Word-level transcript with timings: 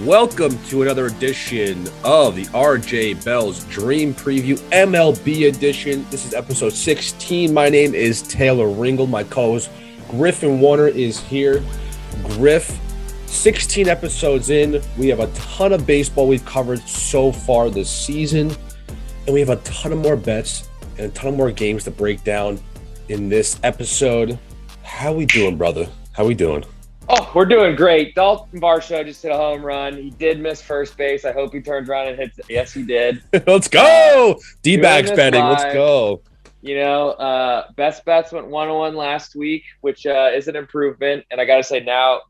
Welcome 0.00 0.62
to 0.64 0.82
another 0.82 1.06
edition 1.06 1.88
of 2.04 2.36
the 2.36 2.44
RJ 2.46 3.24
Bell's 3.24 3.64
Dream 3.64 4.12
Preview 4.12 4.58
MLB 4.68 5.48
edition. 5.48 6.04
This 6.10 6.26
is 6.26 6.34
episode 6.34 6.74
16. 6.74 7.54
My 7.54 7.70
name 7.70 7.94
is 7.94 8.20
Taylor 8.20 8.66
Ringold. 8.66 9.08
My 9.08 9.24
co-host 9.24 9.70
Griffin 10.10 10.60
Warner 10.60 10.88
is 10.88 11.20
here. 11.20 11.64
Griff, 12.24 12.78
16 13.24 13.88
episodes 13.88 14.50
in. 14.50 14.82
We 14.98 15.08
have 15.08 15.20
a 15.20 15.28
ton 15.28 15.72
of 15.72 15.86
baseball 15.86 16.28
we've 16.28 16.44
covered 16.44 16.86
so 16.86 17.32
far 17.32 17.70
this 17.70 17.88
season, 17.88 18.54
and 19.24 19.32
we 19.32 19.40
have 19.40 19.48
a 19.48 19.56
ton 19.56 19.92
of 19.92 19.98
more 19.98 20.16
bets 20.16 20.68
and 20.98 21.06
a 21.06 21.14
ton 21.14 21.28
of 21.30 21.36
more 21.38 21.50
games 21.50 21.84
to 21.84 21.90
break 21.90 22.22
down 22.22 22.60
in 23.08 23.30
this 23.30 23.58
episode. 23.62 24.38
How 24.82 25.14
we 25.14 25.24
doing, 25.24 25.56
brother? 25.56 25.88
How 26.12 26.26
we 26.26 26.34
doing? 26.34 26.66
Oh, 27.08 27.30
we're 27.34 27.44
doing 27.44 27.76
great. 27.76 28.14
Dalton 28.16 28.60
Varsho 28.60 29.04
just 29.04 29.22
hit 29.22 29.30
a 29.30 29.36
home 29.36 29.62
run. 29.62 29.96
He 29.96 30.10
did 30.10 30.40
miss 30.40 30.60
first 30.60 30.96
base. 30.96 31.24
I 31.24 31.32
hope 31.32 31.52
he 31.52 31.60
turns 31.60 31.88
around 31.88 32.08
and 32.08 32.18
hits 32.18 32.38
it. 32.38 32.46
Yes, 32.48 32.72
he 32.72 32.82
did. 32.82 33.22
Let's 33.46 33.68
go. 33.68 34.40
D 34.62 34.76
bags 34.76 35.12
betting. 35.12 35.44
Let's 35.44 35.64
go. 35.72 36.22
You 36.62 36.80
know, 36.80 37.10
uh, 37.10 37.70
best 37.76 38.04
bets 38.04 38.32
went 38.32 38.48
one 38.48 38.68
on 38.68 38.76
one 38.76 38.96
last 38.96 39.36
week, 39.36 39.62
which 39.82 40.04
uh, 40.04 40.30
is 40.34 40.48
an 40.48 40.56
improvement. 40.56 41.24
And 41.30 41.40
I 41.40 41.44
got 41.44 41.58
to 41.58 41.62
say, 41.62 41.78
now 41.78 42.22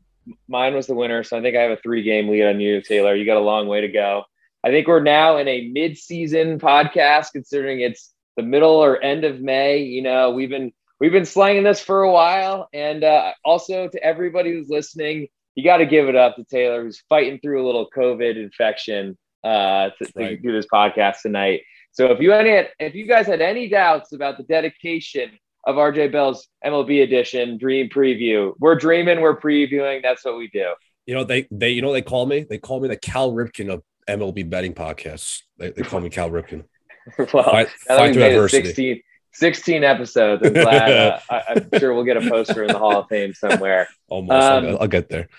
mine 0.47 0.75
was 0.75 0.85
the 0.85 0.93
winner. 0.93 1.23
So 1.23 1.37
I 1.37 1.41
think 1.41 1.57
I 1.57 1.61
have 1.61 1.71
a 1.71 1.77
three 1.77 2.03
game 2.03 2.29
lead 2.29 2.45
on 2.45 2.59
you, 2.59 2.81
Taylor. 2.81 3.15
You 3.15 3.25
got 3.25 3.37
a 3.37 3.41
long 3.41 3.67
way 3.67 3.81
to 3.81 3.87
go. 3.87 4.25
I 4.63 4.69
think 4.69 4.87
we're 4.87 4.99
now 4.99 5.37
in 5.37 5.47
a 5.47 5.69
mid 5.69 5.97
season 5.97 6.59
podcast, 6.59 7.31
considering 7.31 7.79
it's 7.79 8.13
the 8.35 8.43
middle 8.43 8.75
or 8.75 9.01
end 9.01 9.23
of 9.23 9.41
May. 9.41 9.79
You 9.79 10.03
know, 10.03 10.31
we've 10.31 10.49
been 10.49 10.71
we've 10.99 11.11
been 11.11 11.25
slanging 11.25 11.63
this 11.63 11.79
for 11.79 12.03
a 12.03 12.11
while. 12.11 12.67
And 12.73 13.03
uh, 13.03 13.33
also 13.43 13.87
to 13.87 14.03
everybody 14.03 14.51
who's 14.51 14.69
listening, 14.69 15.27
you 15.55 15.63
got 15.63 15.77
to 15.77 15.85
give 15.85 16.07
it 16.07 16.15
up 16.15 16.35
to 16.35 16.43
Taylor, 16.43 16.83
who's 16.83 17.01
fighting 17.09 17.39
through 17.39 17.63
a 17.63 17.65
little 17.65 17.89
COVID 17.95 18.35
infection 18.37 19.17
uh, 19.43 19.89
to, 19.89 20.11
right. 20.15 20.29
to 20.29 20.37
do 20.37 20.51
this 20.51 20.67
podcast 20.71 21.21
tonight. 21.21 21.61
So 21.91 22.11
if 22.11 22.19
you 22.19 22.31
any 22.31 22.67
if 22.79 22.93
you 22.93 23.07
guys 23.07 23.25
had 23.25 23.41
any 23.41 23.67
doubts 23.67 24.13
about 24.13 24.37
the 24.37 24.43
dedication 24.43 25.31
of 25.65 25.77
RJ 25.77 26.11
Bell's 26.11 26.47
MLB 26.63 27.01
edition 27.03 27.57
dream 27.57 27.89
preview, 27.89 28.53
we're 28.59 28.75
dreaming, 28.75 29.19
we're 29.19 29.39
previewing. 29.39 30.03
That's 30.03 30.23
what 30.23 30.37
we 30.37 30.47
do. 30.49 30.73
You 31.07 31.15
know 31.15 31.23
they 31.23 31.47
they 31.49 31.71
you 31.71 31.81
know 31.81 31.91
they 31.91 32.03
call 32.03 32.27
me 32.27 32.45
they 32.47 32.59
call 32.59 32.79
me 32.81 32.87
the 32.87 32.97
Cal 32.97 33.31
Ripken 33.31 33.73
of 33.73 33.81
MLB 34.07 34.47
betting 34.47 34.75
podcasts. 34.75 35.41
They, 35.57 35.71
they 35.71 35.81
call 35.81 36.01
me 36.01 36.09
Cal 36.09 36.29
Ripken. 36.29 36.65
well, 37.33 37.43
fight, 37.43 37.69
fight 37.87 38.13
through 38.13 38.23
adversity. 38.23 39.03
16, 39.37 39.81
16 39.81 39.83
episodes. 39.83 40.45
I'm 40.45 40.53
glad. 40.53 40.91
Uh, 40.91 41.19
I, 41.29 41.43
am 41.55 41.79
sure 41.79 41.93
we'll 41.93 42.03
get 42.03 42.17
a 42.17 42.27
poster 42.27 42.63
in 42.63 42.69
the 42.69 42.79
Hall 42.79 42.99
of 42.99 43.07
Fame 43.07 43.33
somewhere. 43.33 43.87
Almost. 44.09 44.31
Um, 44.31 44.65
I'll, 44.65 44.81
I'll, 44.81 44.87
get 44.87 45.09
there. 45.09 45.29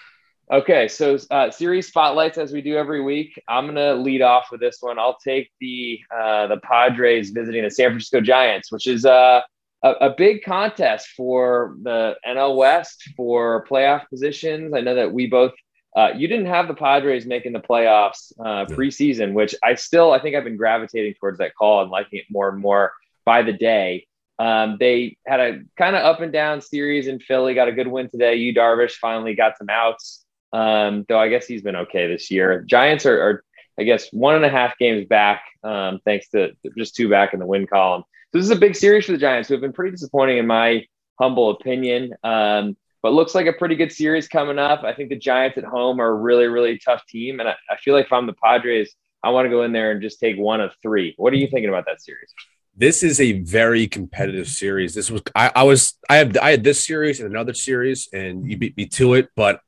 Okay. 0.51 0.87
So, 0.87 1.19
uh, 1.31 1.51
series 1.51 1.89
spotlights 1.89 2.39
as 2.39 2.53
we 2.53 2.63
do 2.63 2.77
every 2.77 3.03
week. 3.03 3.43
I'm 3.49 3.65
going 3.65 3.75
to 3.75 3.95
lead 3.95 4.23
off 4.23 4.49
with 4.53 4.61
this 4.61 4.79
one. 4.81 4.99
I'll 4.99 5.19
take 5.19 5.51
the 5.61 6.01
uh, 6.17 6.47
the 6.47 6.59
Padres 6.59 7.31
visiting 7.31 7.65
the 7.65 7.71
San 7.71 7.91
Francisco 7.91 8.21
Giants, 8.21 8.71
which 8.71 8.87
is 8.87 9.05
uh, 9.05 9.41
a, 9.83 9.91
a 9.91 10.15
big 10.17 10.45
contest 10.45 11.09
for 11.17 11.77
the 11.83 12.15
NL 12.27 12.57
West 12.57 13.11
for 13.17 13.67
playoff 13.67 14.09
positions. 14.09 14.75
I 14.75 14.81
know 14.81 14.95
that 14.95 15.13
we 15.13 15.27
both 15.27 15.53
uh, 15.97 16.11
you 16.17 16.29
didn't 16.29 16.47
have 16.47 16.69
the 16.69 16.75
Padres 16.75 17.27
making 17.27 17.53
the 17.53 17.61
playoffs 17.61 18.33
uh, 18.39 18.67
preseason, 18.67 19.33
which 19.33 19.57
I 19.65 19.75
still 19.75 20.13
I 20.13 20.21
think 20.21 20.37
I've 20.37 20.45
been 20.45 20.57
gravitating 20.57 21.15
towards 21.19 21.39
that 21.39 21.57
call 21.57 21.83
and 21.83 21.91
liking 21.91 22.21
it 22.21 22.27
more 22.31 22.49
and 22.49 22.61
more 22.61 22.93
by 23.29 23.43
the 23.43 23.53
day. 23.53 24.07
Um, 24.39 24.79
they 24.81 25.19
had 25.27 25.39
a 25.39 25.61
kind 25.77 25.95
of 25.95 26.03
up 26.03 26.23
and 26.23 26.33
down 26.33 26.63
series 26.63 27.09
in 27.09 27.21
Philly, 27.21 27.53
got 27.53 27.69
a 27.69 27.73
good 27.73 27.87
win 27.87 28.09
today. 28.09 28.37
Yu 28.37 28.55
Darvish 28.55 28.93
finally 28.93 29.35
got 29.35 29.59
some 29.59 29.69
outs, 29.69 30.25
um, 30.55 31.05
though 31.11 31.21
I 31.21 31.29
guess 31.29 31.47
he's 31.47 31.61
been 31.61 31.77
okay 31.77 32.07
this 32.07 32.31
year. 32.31 32.65
Giants 32.67 33.05
are, 33.05 33.21
are 33.21 33.45
I 33.79 33.83
guess, 33.83 34.09
one 34.13 34.35
and 34.35 34.47
a 34.47 34.49
half 34.49 34.79
games 34.79 35.07
back, 35.07 35.43
um, 35.63 36.01
thanks 36.07 36.31
to 36.31 36.53
just 36.79 36.97
two 36.97 37.11
back 37.11 37.35
in 37.35 37.39
the 37.39 37.45
win 37.45 37.67
column. 37.67 38.03
So 38.33 38.39
this 38.39 38.47
is 38.47 38.51
a 38.51 38.57
big 38.57 38.75
series 38.75 39.05
for 39.05 39.13
the 39.13 39.19
Giants, 39.19 39.49
who 39.49 39.55
have 39.55 39.61
been 39.61 39.75
pretty 39.75 39.91
disappointing 39.91 40.39
in 40.39 40.47
my 40.47 40.87
humble 41.21 41.51
opinion. 41.51 42.15
Um, 42.25 42.79
but 43.03 43.13
looks 43.13 43.35
like 43.35 43.47
a 43.47 43.53
pretty 43.53 43.77
good 43.77 43.93
series 43.93 44.27
coming 44.27 44.59
up. 44.59 44.85
I 44.85 44.95
think 44.95 45.11
the 45.11 45.19
Giants 45.19 45.59
at 45.59 45.65
home 45.65 46.01
are 46.01 46.09
a 46.09 46.15
really, 46.15 46.47
really 46.47 46.79
tough 46.79 47.05
team. 47.07 47.41
And 47.41 47.49
I, 47.51 47.57
I 47.71 47.77
feel 47.77 47.93
like 47.93 48.07
if 48.07 48.13
I'm 48.15 48.27
the 48.27 48.41
Padres, 48.43 48.95
I 49.23 49.31
want 49.31 49.45
to 49.45 49.51
go 49.51 49.65
in 49.65 49.73
there 49.73 49.91
and 49.91 50.01
just 50.01 50.19
take 50.19 50.39
one 50.39 50.63
of 50.63 50.73
three. 50.81 51.13
What 51.19 51.35
are 51.35 51.37
you 51.37 51.49
thinking 51.49 51.69
about 51.69 51.85
that 51.85 52.01
series? 52.01 52.33
This 52.79 53.03
is 53.03 53.21
a 53.21 53.41
very 53.41 53.89
competitive 53.89 54.47
series. 54.47 54.95
This 54.95 55.11
was 55.11 55.21
I, 55.35 55.51
I 55.55 55.63
was 55.65 55.95
I 56.09 56.17
have 56.17 56.37
I 56.39 56.53
had 56.53 56.63
this 56.63 56.83
series 56.85 57.19
and 57.19 57.29
another 57.29 57.53
series, 57.53 58.09
and 58.13 58.49
you 58.49 58.57
beat 58.57 58.77
me 58.77 58.87
to 58.87 59.15
it. 59.15 59.29
But 59.35 59.61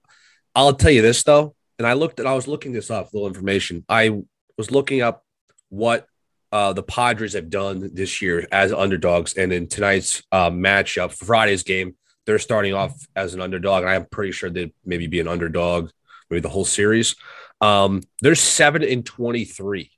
I'll 0.54 0.75
tell 0.75 0.93
you 0.93 1.03
this 1.03 1.25
though, 1.25 1.56
and 1.78 1.87
I 1.87 1.94
looked 1.94 2.21
at 2.21 2.26
I 2.26 2.34
was 2.34 2.47
looking 2.47 2.72
this 2.72 2.91
up, 2.91 3.12
little 3.12 3.28
information. 3.28 3.84
I 3.88 4.21
was 4.56 4.71
looking 4.71 5.03
up 5.03 5.25
what 5.71 6.06
uh, 6.53 6.72
the 6.72 6.84
Padres 6.84 7.32
have 7.32 7.50
done 7.50 7.91
this 7.93 8.22
year 8.22 8.47
as 8.53 8.72
underdogs, 8.72 9.34
and 9.34 9.53
in 9.53 9.66
tonight's 9.66 10.22
uh, 10.31 10.50
matchup, 10.50 11.12
Friday's 11.12 11.65
game, 11.65 11.97
they're 12.27 12.38
starting 12.38 12.75
off 12.75 12.94
as 13.16 13.34
an 13.34 13.41
underdog, 13.41 13.82
and 13.82 13.91
I'm 13.91 14.06
pretty 14.06 14.32
sure 14.32 14.50
they'd 14.50 14.72
maybe 14.84 15.09
be 15.09 15.21
an 15.21 15.28
underdog, 15.28 15.91
maybe 16.31 16.41
the 16.41 16.48
whole 16.48 16.65
series. 16.65 17.16
Um, 17.60 18.03
they're 18.22 18.37
seven 18.37 18.84
and 18.84 19.04
twenty 19.04 19.44
three 19.44 19.91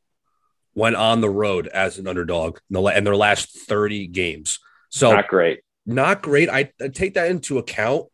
went 0.75 0.97
on 0.97 1.21
the 1.21 1.31
road 1.31 1.66
as 1.69 1.99
an 1.99 2.06
underdog 2.06 2.59
in, 2.71 2.75
the, 2.75 2.83
in 2.97 3.05
their 3.05 3.16
last 3.16 3.50
30 3.66 4.06
games. 4.09 4.59
So 4.88 5.12
not 5.12 5.28
great. 5.28 5.60
Not 5.84 6.22
great. 6.22 6.49
I, 6.49 6.72
I, 6.81 6.88
take 6.88 7.15
that 7.15 7.31
into 7.31 7.59
account 7.59 8.06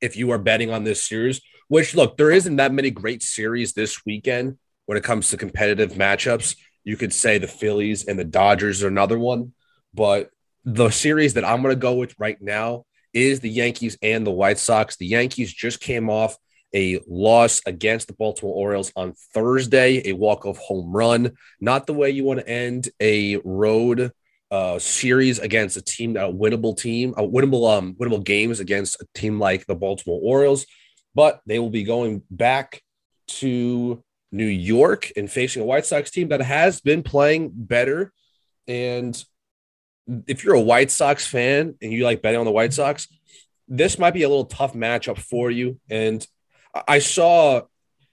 if 0.00 0.16
you 0.16 0.30
are 0.30 0.38
betting 0.38 0.70
on 0.70 0.84
this 0.84 1.02
series, 1.02 1.40
which 1.68 1.94
look, 1.94 2.16
there 2.16 2.30
isn't 2.30 2.56
that 2.56 2.72
many 2.72 2.90
great 2.90 3.22
series 3.22 3.72
this 3.72 4.04
weekend 4.06 4.58
when 4.86 4.96
it 4.96 5.04
comes 5.04 5.28
to 5.30 5.36
competitive 5.36 5.92
matchups. 5.92 6.56
You 6.84 6.96
could 6.96 7.12
say 7.12 7.36
the 7.38 7.46
Phillies 7.46 8.06
and 8.06 8.18
the 8.18 8.24
Dodgers 8.24 8.82
are 8.82 8.88
another 8.88 9.18
one, 9.18 9.52
but 9.92 10.30
the 10.64 10.90
series 10.90 11.34
that 11.34 11.44
I'm 11.44 11.62
going 11.62 11.74
to 11.74 11.80
go 11.80 11.94
with 11.94 12.14
right 12.18 12.40
now 12.40 12.84
is 13.12 13.40
the 13.40 13.50
Yankees 13.50 13.98
and 14.02 14.26
the 14.26 14.30
White 14.30 14.58
Sox. 14.58 14.96
The 14.96 15.06
Yankees 15.06 15.52
just 15.52 15.80
came 15.80 16.08
off 16.08 16.36
a 16.74 17.00
loss 17.06 17.62
against 17.66 18.08
the 18.08 18.14
Baltimore 18.14 18.54
Orioles 18.54 18.92
on 18.94 19.14
Thursday, 19.34 20.02
a 20.08 20.12
walk-off 20.12 20.58
home 20.58 20.92
run. 20.92 21.32
Not 21.60 21.86
the 21.86 21.94
way 21.94 22.10
you 22.10 22.24
want 22.24 22.40
to 22.40 22.48
end 22.48 22.88
a 23.00 23.36
road 23.44 24.12
uh, 24.50 24.78
series 24.78 25.38
against 25.38 25.76
a 25.76 25.82
team, 25.82 26.16
a 26.16 26.32
winnable 26.32 26.76
team, 26.76 27.14
a 27.16 27.22
winnable 27.22 27.70
um 27.70 27.94
winnable 27.94 28.24
games 28.24 28.60
against 28.60 29.00
a 29.00 29.06
team 29.14 29.38
like 29.38 29.66
the 29.66 29.74
Baltimore 29.74 30.20
Orioles. 30.22 30.66
But 31.14 31.40
they 31.46 31.58
will 31.58 31.70
be 31.70 31.84
going 31.84 32.22
back 32.30 32.82
to 33.28 34.02
New 34.30 34.46
York 34.46 35.10
and 35.16 35.30
facing 35.30 35.62
a 35.62 35.66
White 35.66 35.86
Sox 35.86 36.10
team 36.10 36.28
that 36.28 36.40
has 36.40 36.80
been 36.80 37.02
playing 37.02 37.50
better. 37.54 38.12
And 38.66 39.22
if 40.26 40.44
you're 40.44 40.54
a 40.54 40.60
White 40.60 40.90
Sox 40.90 41.26
fan 41.26 41.74
and 41.82 41.92
you 41.92 42.04
like 42.04 42.22
betting 42.22 42.38
on 42.38 42.46
the 42.46 42.52
White 42.52 42.72
Sox, 42.72 43.08
this 43.68 43.98
might 43.98 44.14
be 44.14 44.22
a 44.22 44.28
little 44.28 44.46
tough 44.46 44.74
matchup 44.74 45.18
for 45.18 45.50
you. 45.50 45.78
And 45.90 46.26
I 46.86 46.98
saw 46.98 47.62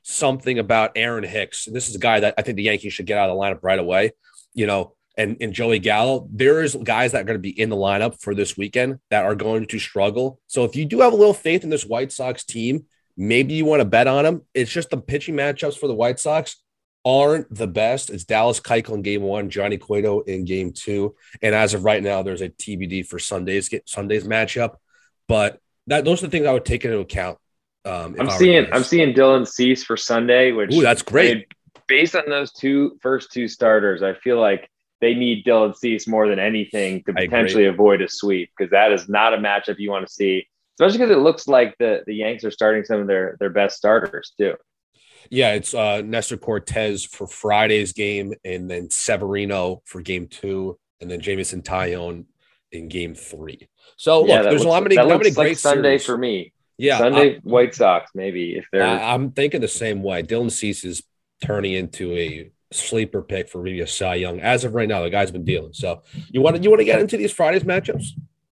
something 0.01 0.59
about 0.59 0.91
Aaron 0.95 1.23
Hicks. 1.23 1.67
And 1.67 1.75
This 1.75 1.89
is 1.89 1.95
a 1.95 1.99
guy 1.99 2.19
that 2.19 2.35
I 2.37 2.41
think 2.41 2.57
the 2.57 2.63
Yankees 2.63 2.93
should 2.93 3.05
get 3.05 3.17
out 3.17 3.29
of 3.29 3.35
the 3.35 3.41
lineup 3.41 3.63
right 3.63 3.79
away. 3.79 4.11
You 4.53 4.67
know, 4.67 4.95
and, 5.17 5.37
and 5.41 5.53
Joey 5.53 5.79
Gallo, 5.79 6.27
there's 6.31 6.75
guys 6.75 7.11
that 7.11 7.21
are 7.21 7.25
going 7.25 7.37
to 7.37 7.41
be 7.41 7.59
in 7.59 7.69
the 7.69 7.75
lineup 7.75 8.21
for 8.21 8.35
this 8.35 8.57
weekend 8.57 8.99
that 9.09 9.23
are 9.23 9.35
going 9.35 9.65
to 9.67 9.79
struggle. 9.79 10.39
So 10.47 10.63
if 10.63 10.75
you 10.75 10.85
do 10.85 11.01
have 11.01 11.13
a 11.13 11.17
little 11.17 11.33
faith 11.33 11.63
in 11.63 11.69
this 11.69 11.85
White 11.85 12.11
Sox 12.11 12.43
team, 12.43 12.85
maybe 13.17 13.53
you 13.53 13.65
want 13.65 13.81
to 13.81 13.85
bet 13.85 14.07
on 14.07 14.23
them. 14.23 14.41
It's 14.53 14.71
just 14.71 14.89
the 14.89 14.97
pitching 14.97 15.35
matchups 15.35 15.77
for 15.77 15.87
the 15.87 15.95
White 15.95 16.19
Sox 16.19 16.57
aren't 17.05 17.53
the 17.53 17.67
best. 17.67 18.09
It's 18.09 18.23
Dallas 18.23 18.59
Keuchel 18.59 18.95
in 18.95 19.01
game 19.03 19.21
one, 19.21 19.49
Johnny 19.49 19.77
Cueto 19.77 20.21
in 20.21 20.43
game 20.43 20.73
two. 20.73 21.15
And 21.41 21.53
as 21.53 21.73
of 21.73 21.83
right 21.83 22.01
now, 22.01 22.23
there's 22.23 22.41
a 22.41 22.49
TBD 22.49 23.05
for 23.05 23.19
Sunday's 23.19 23.69
Sunday's 23.85 24.25
matchup. 24.25 24.75
But 25.27 25.59
that 25.87 26.03
those 26.03 26.21
are 26.21 26.27
the 26.27 26.31
things 26.31 26.47
I 26.47 26.53
would 26.53 26.65
take 26.65 26.83
into 26.83 26.99
account 26.99 27.37
um, 27.85 28.15
I'm 28.19 28.29
seeing 28.29 28.67
I'm 28.71 28.83
seeing 28.83 29.13
Dylan 29.13 29.47
Cease 29.47 29.83
for 29.83 29.95
Sunday, 29.95 30.51
which 30.51 30.73
Ooh, 30.73 30.81
that's 30.81 31.01
great. 31.01 31.31
I 31.31 31.33
mean, 31.35 31.45
based 31.87 32.15
on 32.15 32.23
those 32.27 32.51
two 32.51 32.97
first 33.01 33.31
two 33.31 33.47
starters, 33.47 34.01
I 34.01 34.13
feel 34.13 34.39
like 34.39 34.69
they 35.01 35.13
need 35.13 35.45
Dylan 35.45 35.75
Cease 35.75 36.07
more 36.07 36.27
than 36.27 36.39
anything 36.39 37.03
to 37.03 37.13
potentially 37.13 37.65
avoid 37.65 38.01
a 38.01 38.09
sweep 38.09 38.49
because 38.57 38.71
that 38.71 38.91
is 38.91 39.07
not 39.07 39.33
a 39.33 39.37
matchup 39.37 39.77
you 39.77 39.91
want 39.91 40.07
to 40.07 40.11
see, 40.11 40.47
especially 40.79 40.97
because 40.99 41.15
it 41.15 41.19
looks 41.19 41.47
like 41.47 41.75
the 41.77 42.03
the 42.07 42.15
Yanks 42.15 42.43
are 42.43 42.51
starting 42.51 42.83
some 42.83 43.01
of 43.01 43.07
their 43.07 43.37
their 43.39 43.51
best 43.51 43.77
starters 43.77 44.33
too. 44.37 44.55
Yeah, 45.29 45.53
it's 45.53 45.73
uh, 45.73 46.01
Nestor 46.01 46.37
Cortes 46.37 47.05
for 47.05 47.27
Friday's 47.27 47.93
game, 47.93 48.33
and 48.43 48.69
then 48.69 48.89
Severino 48.89 49.81
for 49.85 50.01
game 50.01 50.27
two, 50.27 50.77
and 51.01 51.09
then 51.09 51.19
Jameson 51.19 51.61
Taillon 51.61 52.25
in 52.71 52.87
game 52.87 53.15
three. 53.15 53.67
So 53.97 54.21
look, 54.21 54.43
there's 54.43 54.45
looks, 54.45 54.63
a 54.65 54.67
lot 54.67 54.83
many, 54.83 54.95
that 54.95 55.07
many 55.07 55.31
great 55.31 55.57
Sunday 55.57 55.97
series. 55.97 56.05
for 56.05 56.17
me. 56.17 56.53
Yeah, 56.77 56.97
Sunday 56.97 57.37
I, 57.37 57.39
White 57.43 57.73
Sox 57.73 58.11
maybe 58.13 58.55
if 58.55 58.65
they're. 58.71 58.83
I, 58.83 59.13
am 59.13 59.31
thinking 59.31 59.61
the 59.61 59.67
same 59.67 60.03
way. 60.03 60.23
Dylan 60.23 60.51
Cease 60.51 60.83
is 60.83 61.03
turning 61.41 61.73
into 61.73 62.13
a 62.13 62.51
sleeper 62.71 63.21
pick 63.21 63.49
for 63.49 63.61
maybe 63.61 63.81
a 63.81 63.87
Cy 63.87 64.15
Young. 64.15 64.39
As 64.39 64.63
of 64.63 64.75
right 64.75 64.87
now, 64.87 65.01
the 65.03 65.09
guy's 65.09 65.31
been 65.31 65.45
dealing. 65.45 65.73
So 65.73 66.03
you 66.29 66.41
want 66.41 66.57
to 66.57 66.61
you 66.61 66.69
want 66.69 66.81
to 66.81 66.85
get 66.85 66.99
into 66.99 67.17
these 67.17 67.31
Fridays 67.31 67.63
matchups? 67.63 68.07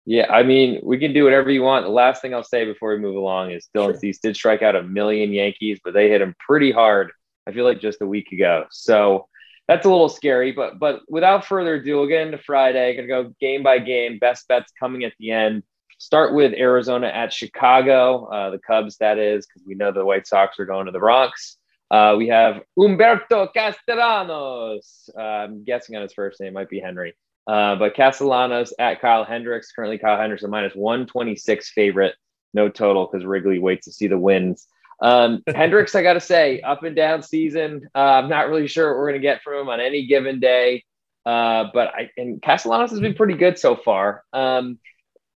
Yeah, 0.05 0.31
I 0.31 0.43
mean, 0.43 0.81
we 0.83 0.99
can 0.99 1.13
do 1.13 1.23
whatever 1.23 1.49
you 1.49 1.63
want. 1.63 1.85
The 1.85 1.91
last 1.91 2.21
thing 2.21 2.33
I'll 2.33 2.43
say 2.43 2.63
before 2.63 2.91
we 2.91 2.99
move 2.99 3.15
along 3.15 3.51
is 3.51 3.67
Dylan 3.75 3.93
sure. 3.93 3.99
Cease 3.99 4.19
did 4.19 4.35
strike 4.35 4.61
out 4.61 4.75
a 4.75 4.83
million 4.83 5.33
Yankees, 5.33 5.79
but 5.83 5.95
they 5.95 6.09
hit 6.09 6.21
him 6.21 6.35
pretty 6.39 6.71
hard. 6.71 7.11
I 7.47 7.51
feel 7.51 7.65
like 7.65 7.81
just 7.81 8.01
a 8.01 8.07
week 8.07 8.31
ago. 8.31 8.65
So 8.69 9.27
that's 9.67 9.85
a 9.85 9.89
little 9.89 10.09
scary. 10.09 10.51
But 10.51 10.79
but 10.79 11.01
without 11.09 11.45
further 11.45 11.75
ado, 11.75 11.97
we'll 11.97 12.07
get 12.07 12.25
into 12.25 12.37
Friday. 12.37 12.95
Gonna 12.95 13.07
go 13.07 13.33
game 13.39 13.63
by 13.63 13.79
game. 13.79 14.19
Best 14.19 14.47
bets 14.47 14.71
coming 14.79 15.03
at 15.03 15.13
the 15.19 15.31
end. 15.31 15.63
Start 16.05 16.35
with 16.35 16.53
Arizona 16.53 17.07
at 17.07 17.33
Chicago, 17.33 18.25
uh, 18.25 18.51
the 18.51 18.59
Cubs, 18.59 18.97
that 18.97 19.17
is, 19.17 19.47
because 19.47 19.65
we 19.65 19.73
know 19.73 19.91
the 19.91 20.05
White 20.05 20.27
Sox 20.27 20.59
are 20.59 20.65
going 20.67 20.85
to 20.85 20.91
the 20.91 20.99
Bronx. 20.99 21.57
Uh, 21.89 22.13
we 22.15 22.27
have 22.27 22.61
Humberto 22.77 23.51
Castellanos. 23.51 25.09
Uh, 25.17 25.19
I'm 25.19 25.63
guessing 25.63 25.95
on 25.95 26.03
his 26.03 26.13
first 26.13 26.39
name 26.39 26.53
might 26.53 26.69
be 26.69 26.79
Henry. 26.79 27.15
Uh, 27.47 27.75
but 27.77 27.95
Castellanos 27.95 28.71
at 28.77 29.01
Kyle 29.01 29.23
Hendricks. 29.25 29.71
Currently, 29.71 29.97
Kyle 29.97 30.19
Hendricks 30.19 30.43
a 30.43 30.47
minus 30.47 30.75
126 30.75 31.71
favorite. 31.71 32.13
No 32.53 32.69
total 32.69 33.09
because 33.11 33.25
Wrigley 33.25 33.57
waits 33.57 33.85
to 33.85 33.91
see 33.91 34.05
the 34.05 34.19
wins. 34.19 34.67
Um, 35.01 35.41
Hendricks, 35.55 35.95
I 35.95 36.03
got 36.03 36.13
to 36.13 36.21
say, 36.21 36.61
up 36.61 36.83
and 36.83 36.95
down 36.95 37.23
season. 37.23 37.89
Uh, 37.95 37.97
I'm 37.97 38.29
not 38.29 38.47
really 38.47 38.67
sure 38.67 38.91
what 38.91 38.99
we're 38.99 39.09
going 39.09 39.21
to 39.21 39.27
get 39.27 39.41
from 39.41 39.55
him 39.55 39.69
on 39.69 39.79
any 39.79 40.05
given 40.05 40.39
day. 40.39 40.83
Uh, 41.25 41.65
but 41.73 41.87
I 41.95 42.11
and 42.15 42.39
Castellanos 42.39 42.91
has 42.91 42.99
been 42.99 43.15
pretty 43.15 43.33
good 43.33 43.57
so 43.57 43.75
far. 43.75 44.23
Um, 44.31 44.77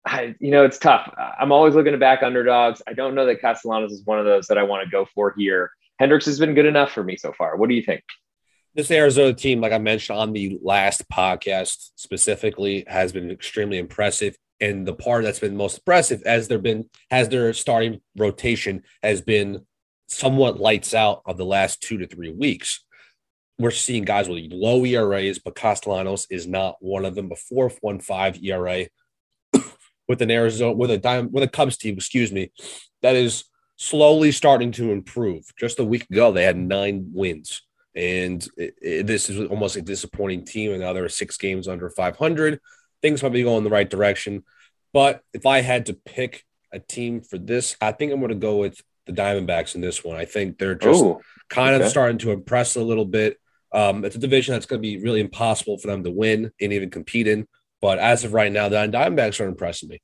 I, 0.10 0.36
you 0.40 0.50
know, 0.50 0.66
it's 0.66 0.80
tough. 0.80 1.14
I'm 1.40 1.52
always 1.52 1.76
looking 1.76 1.92
to 1.92 2.00
back 2.00 2.24
underdogs. 2.24 2.82
I 2.88 2.94
don't 2.94 3.14
know 3.14 3.28
that 3.28 3.42
Castellanos 3.42 3.92
is 3.92 4.04
one 4.06 4.18
of 4.18 4.26
those 4.26 4.48
that 4.48 4.58
I 4.58 4.64
want 4.64 4.84
to 4.84 4.90
go 4.90 5.06
for 5.14 5.36
here. 5.38 5.72
Hendricks 6.00 6.26
has 6.26 6.40
been 6.40 6.56
good 6.56 6.66
enough 6.66 6.92
for 6.92 7.04
me 7.04 7.16
so 7.16 7.32
far. 7.38 7.58
What 7.58 7.70
do 7.70 7.76
you 7.76 7.84
think? 7.84 8.02
This 8.74 8.90
Arizona 8.90 9.34
team, 9.34 9.62
like 9.62 9.72
I 9.72 9.78
mentioned 9.78 10.18
on 10.18 10.34
the 10.34 10.58
last 10.64 11.08
podcast 11.10 11.92
specifically, 11.96 12.86
has 12.88 13.12
been 13.12 13.30
extremely 13.30 13.78
impressive. 13.78 14.36
And 14.60 14.86
the 14.88 14.94
part 14.94 15.24
that's 15.24 15.40
been 15.40 15.56
most 15.56 15.78
impressive 15.78 16.24
as 16.24 16.48
they've 16.48 16.62
been 16.62 16.90
has 17.12 17.30
their 17.30 17.54
starting 17.54 18.02
rotation 18.18 18.82
has 19.04 19.22
been 19.22 19.66
somewhat 20.08 20.60
lights 20.60 20.96
out 20.96 21.22
of 21.28 21.38
the 21.38 21.46
last 21.46 21.82
two 21.82 22.00
to 22.00 22.08
three 22.08 22.32
weeks. 22.32 22.84
We're 23.60 23.72
seeing 23.72 24.06
guys 24.06 24.28
with 24.28 24.52
low 24.52 24.84
ERAs, 24.86 25.38
but 25.38 25.56
Castellanos 25.56 26.26
is 26.32 26.48
not 26.48 26.78
one 26.80 27.06
of 27.06 27.14
them. 27.14 27.30
Before 27.30 27.70
one 27.82 28.00
five 28.00 28.42
ERA 28.42 28.88
with 30.10 30.22
an 30.22 30.32
Arizona 30.32 30.74
with 30.74 30.92
a 30.92 30.98
dime 30.98 31.32
with 31.32 31.44
a 31.44 31.48
Cubs 31.48 31.78
team, 31.78 31.96
excuse 31.96 32.34
me, 32.34 32.52
that 33.02 33.16
is 33.16 33.46
slowly 33.78 34.34
starting 34.34 34.74
to 34.74 34.92
improve. 34.92 35.46
Just 35.58 35.80
a 35.80 35.86
week 35.86 36.06
ago, 36.10 36.34
they 36.34 36.44
had 36.44 36.58
nine 36.58 37.12
wins, 37.14 37.62
and 37.96 38.46
it, 38.58 38.76
it, 38.82 39.08
this 39.08 39.30
is 39.30 39.48
almost 39.48 39.78
a 39.78 39.82
disappointing 39.82 40.44
team. 40.44 40.72
And 40.72 40.82
now 40.82 40.92
there 40.92 41.06
are 41.06 41.10
six 41.10 41.38
games 41.38 41.70
under 41.70 41.90
500. 41.90 42.60
Things 43.02 43.24
might 43.24 43.32
be 43.32 43.44
going 43.44 43.60
in 43.60 43.64
the 43.64 43.70
right 43.70 43.90
direction, 43.90 44.44
but 44.92 45.22
if 45.34 45.46
I 45.46 45.62
had 45.62 45.86
to 45.86 45.94
pick 45.94 46.44
a 46.74 46.80
team 46.80 47.22
for 47.22 47.38
this, 47.38 47.78
I 47.80 47.94
think 47.94 48.12
I'm 48.12 48.20
going 48.20 48.30
to 48.30 48.36
go 48.36 48.58
with 48.58 48.82
the 49.06 49.14
Diamondbacks 49.14 49.76
in 49.76 49.82
this 49.82 50.04
one. 50.04 50.18
I 50.18 50.26
think 50.26 50.58
they're 50.58 50.76
just 50.76 51.04
Ooh, 51.04 51.20
kind 51.50 51.76
okay. 51.76 51.86
of 51.86 51.90
starting 51.90 52.18
to 52.20 52.32
impress 52.32 52.76
a 52.76 52.84
little 52.84 53.06
bit. 53.06 53.38
Um, 53.72 54.04
it's 54.04 54.16
a 54.16 54.20
division 54.20 54.54
that's 54.54 54.66
going 54.66 54.82
to 54.82 54.88
be 54.88 55.02
really 55.02 55.22
impossible 55.22 55.78
for 55.78 55.88
them 55.88 56.04
to 56.04 56.12
win 56.12 56.52
and 56.60 56.74
even 56.74 56.90
compete 56.90 57.28
in. 57.28 57.48
But 57.82 58.00
as 58.00 58.24
of 58.24 58.34
right 58.34 58.52
now, 58.52 58.70
the 58.70 58.78
Diamondbacks 58.78 59.40
are 59.40 59.48
impressing 59.48 59.90
me. 59.90 60.02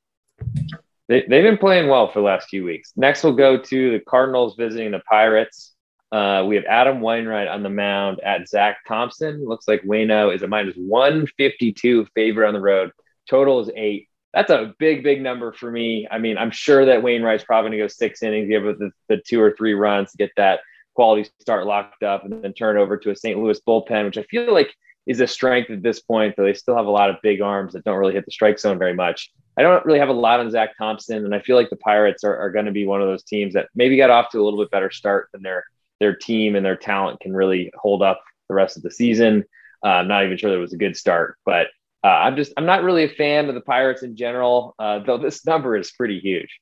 They, 1.07 1.21
they've 1.27 1.43
been 1.43 1.57
playing 1.57 1.87
well 1.87 2.11
for 2.11 2.19
the 2.19 2.25
last 2.25 2.49
few 2.49 2.63
weeks. 2.63 2.91
Next, 2.95 3.23
we'll 3.23 3.33
go 3.33 3.57
to 3.57 3.91
the 3.91 3.99
Cardinals 3.99 4.55
visiting 4.55 4.91
the 4.91 5.01
Pirates. 5.07 5.73
Uh, 6.11 6.45
we 6.47 6.55
have 6.55 6.65
Adam 6.65 7.01
Wainwright 7.01 7.47
on 7.47 7.63
the 7.63 7.69
mound 7.69 8.21
at 8.21 8.47
Zach 8.47 8.77
Thompson. 8.87 9.45
Looks 9.45 9.67
like 9.67 9.83
Wayno 9.83 10.33
is 10.33 10.41
a 10.41 10.47
minus 10.47 10.75
152 10.77 12.07
favorite 12.15 12.47
on 12.47 12.53
the 12.53 12.61
road. 12.61 12.91
Total 13.29 13.59
is 13.59 13.69
eight. 13.75 14.07
That's 14.33 14.49
a 14.51 14.73
big, 14.79 15.03
big 15.03 15.21
number 15.21 15.53
for 15.53 15.71
me. 15.71 16.07
I 16.09 16.17
mean, 16.17 16.37
I'm 16.37 16.51
sure 16.51 16.85
that 16.85 17.03
Wainwright's 17.03 17.43
probably 17.43 17.69
going 17.69 17.79
to 17.79 17.83
go 17.83 17.87
six 17.87 18.21
innings, 18.21 18.49
give 18.49 18.65
it 18.65 18.79
the, 18.79 18.91
the 19.07 19.21
two 19.25 19.41
or 19.41 19.55
three 19.55 19.73
runs 19.73 20.11
to 20.11 20.17
get 20.17 20.31
that 20.37 20.59
quality 20.93 21.29
start 21.39 21.65
locked 21.65 22.03
up, 22.03 22.25
and 22.25 22.43
then 22.43 22.53
turn 22.53 22.77
over 22.77 22.97
to 22.97 23.11
a 23.11 23.15
St. 23.15 23.39
Louis 23.39 23.59
bullpen, 23.67 24.05
which 24.05 24.17
I 24.17 24.23
feel 24.23 24.53
like 24.53 24.73
is 25.05 25.19
a 25.19 25.27
strength 25.27 25.69
at 25.69 25.83
this 25.83 25.99
point, 25.99 26.35
though 26.35 26.43
they 26.43 26.53
still 26.53 26.75
have 26.75 26.87
a 26.87 26.91
lot 26.91 27.09
of 27.09 27.17
big 27.21 27.41
arms 27.41 27.73
that 27.73 27.83
don't 27.83 27.97
really 27.97 28.13
hit 28.13 28.25
the 28.25 28.31
strike 28.31 28.59
zone 28.59 28.79
very 28.79 28.93
much. 28.93 29.31
I 29.57 29.61
don't 29.61 29.85
really 29.85 29.99
have 29.99 30.09
a 30.09 30.13
lot 30.13 30.39
on 30.39 30.51
Zach 30.51 30.77
Thompson, 30.77 31.23
and 31.23 31.33
I 31.33 31.39
feel 31.39 31.55
like 31.55 31.69
the 31.69 31.77
Pirates 31.77 32.23
are, 32.23 32.35
are 32.37 32.51
going 32.51 32.65
to 32.65 32.71
be 32.71 32.85
one 32.85 33.01
of 33.01 33.07
those 33.07 33.23
teams 33.23 33.53
that 33.53 33.69
maybe 33.75 33.97
got 33.97 34.09
off 34.09 34.29
to 34.31 34.39
a 34.39 34.43
little 34.43 34.59
bit 34.59 34.71
better 34.71 34.91
start 34.91 35.29
than 35.31 35.41
their 35.41 35.65
their 35.99 36.15
team 36.15 36.55
and 36.55 36.65
their 36.65 36.75
talent 36.75 37.21
can 37.21 37.33
really 37.33 37.71
hold 37.75 38.01
up 38.01 38.21
the 38.49 38.55
rest 38.55 38.75
of 38.75 38.83
the 38.83 38.91
season. 38.91 39.45
Uh, 39.83 39.89
I'm 39.89 40.07
not 40.09 40.25
even 40.25 40.37
sure 40.37 40.51
that 40.51 40.59
was 40.59 40.73
a 40.73 40.77
good 40.77 40.97
start, 40.97 41.37
but 41.45 41.67
uh, 42.03 42.07
I'm 42.07 42.35
just 42.35 42.51
I'm 42.57 42.65
not 42.65 42.83
really 42.83 43.03
a 43.03 43.09
fan 43.09 43.47
of 43.47 43.55
the 43.55 43.61
Pirates 43.61 44.03
in 44.03 44.15
general, 44.17 44.75
uh, 44.77 44.99
though 44.99 45.17
this 45.17 45.45
number 45.45 45.77
is 45.77 45.91
pretty 45.91 46.19
huge. 46.19 46.59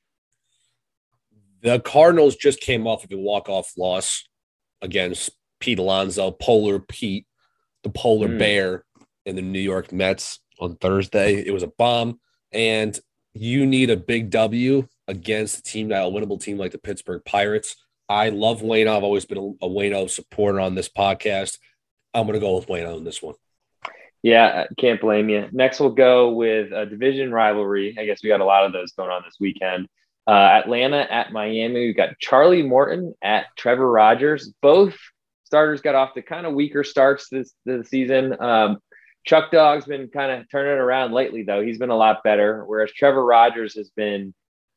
The 1.62 1.80
Cardinals 1.80 2.36
just 2.36 2.60
came 2.60 2.86
off 2.86 3.04
of 3.04 3.12
a 3.12 3.16
walk 3.16 3.48
off 3.48 3.72
loss 3.76 4.28
against 4.82 5.30
Pete 5.60 5.78
Alonso, 5.78 6.30
Polar 6.30 6.78
Pete, 6.78 7.26
the 7.84 7.90
Polar 7.90 8.28
mm. 8.28 8.38
Bear, 8.38 8.84
in 9.26 9.36
the 9.36 9.42
New 9.42 9.60
York 9.60 9.92
Mets 9.92 10.40
on 10.60 10.76
Thursday. 10.76 11.36
It 11.36 11.52
was 11.52 11.62
a 11.62 11.72
bomb 11.78 12.20
and 12.52 12.98
you 13.32 13.66
need 13.66 13.90
a 13.90 13.96
big 13.96 14.30
W 14.30 14.86
against 15.08 15.58
a 15.58 15.62
team 15.62 15.88
that 15.88 16.04
a 16.04 16.10
winnable 16.10 16.40
team 16.40 16.58
like 16.58 16.72
the 16.72 16.78
Pittsburgh 16.78 17.22
Pirates. 17.24 17.76
I 18.08 18.28
love 18.28 18.60
Wayno. 18.60 18.96
I've 18.96 19.02
always 19.02 19.24
been 19.24 19.56
a, 19.60 19.66
Wayno 19.66 20.08
supporter 20.08 20.60
on 20.60 20.74
this 20.74 20.88
podcast. 20.88 21.58
I'm 22.12 22.26
going 22.26 22.34
to 22.34 22.40
go 22.40 22.56
with 22.56 22.68
Wayno 22.68 22.96
in 22.96 23.04
this 23.04 23.22
one. 23.22 23.34
Yeah, 24.22 24.66
can't 24.78 25.00
blame 25.00 25.28
you. 25.28 25.48
Next, 25.52 25.80
we'll 25.80 25.90
go 25.90 26.30
with 26.30 26.72
a 26.72 26.86
division 26.86 27.32
rivalry. 27.32 27.96
I 27.98 28.06
guess 28.06 28.22
we 28.22 28.28
got 28.28 28.40
a 28.40 28.44
lot 28.44 28.64
of 28.64 28.72
those 28.72 28.92
going 28.92 29.10
on 29.10 29.22
this 29.24 29.36
weekend. 29.40 29.88
Uh, 30.26 30.30
Atlanta 30.30 31.06
at 31.10 31.32
Miami. 31.32 31.86
We've 31.86 31.96
got 31.96 32.18
Charlie 32.18 32.62
Morton 32.62 33.14
at 33.20 33.46
Trevor 33.56 33.90
Rogers. 33.90 34.52
Both 34.62 34.96
starters 35.44 35.80
got 35.80 35.94
off 35.94 36.14
the 36.14 36.22
kind 36.22 36.46
of 36.46 36.54
weaker 36.54 36.84
starts 36.84 37.28
this, 37.28 37.52
this 37.64 37.88
season. 37.88 38.40
Um, 38.40 38.78
Chuck 39.24 39.50
Dog's 39.50 39.86
been 39.86 40.08
kind 40.08 40.32
of 40.32 40.50
turning 40.50 40.78
around 40.78 41.12
lately, 41.12 41.42
though. 41.42 41.62
He's 41.62 41.78
been 41.78 41.90
a 41.90 41.96
lot 41.96 42.22
better, 42.22 42.64
whereas 42.66 42.92
Trevor 42.92 43.24
Rogers 43.24 43.74
has 43.76 43.90
been, 43.90 44.34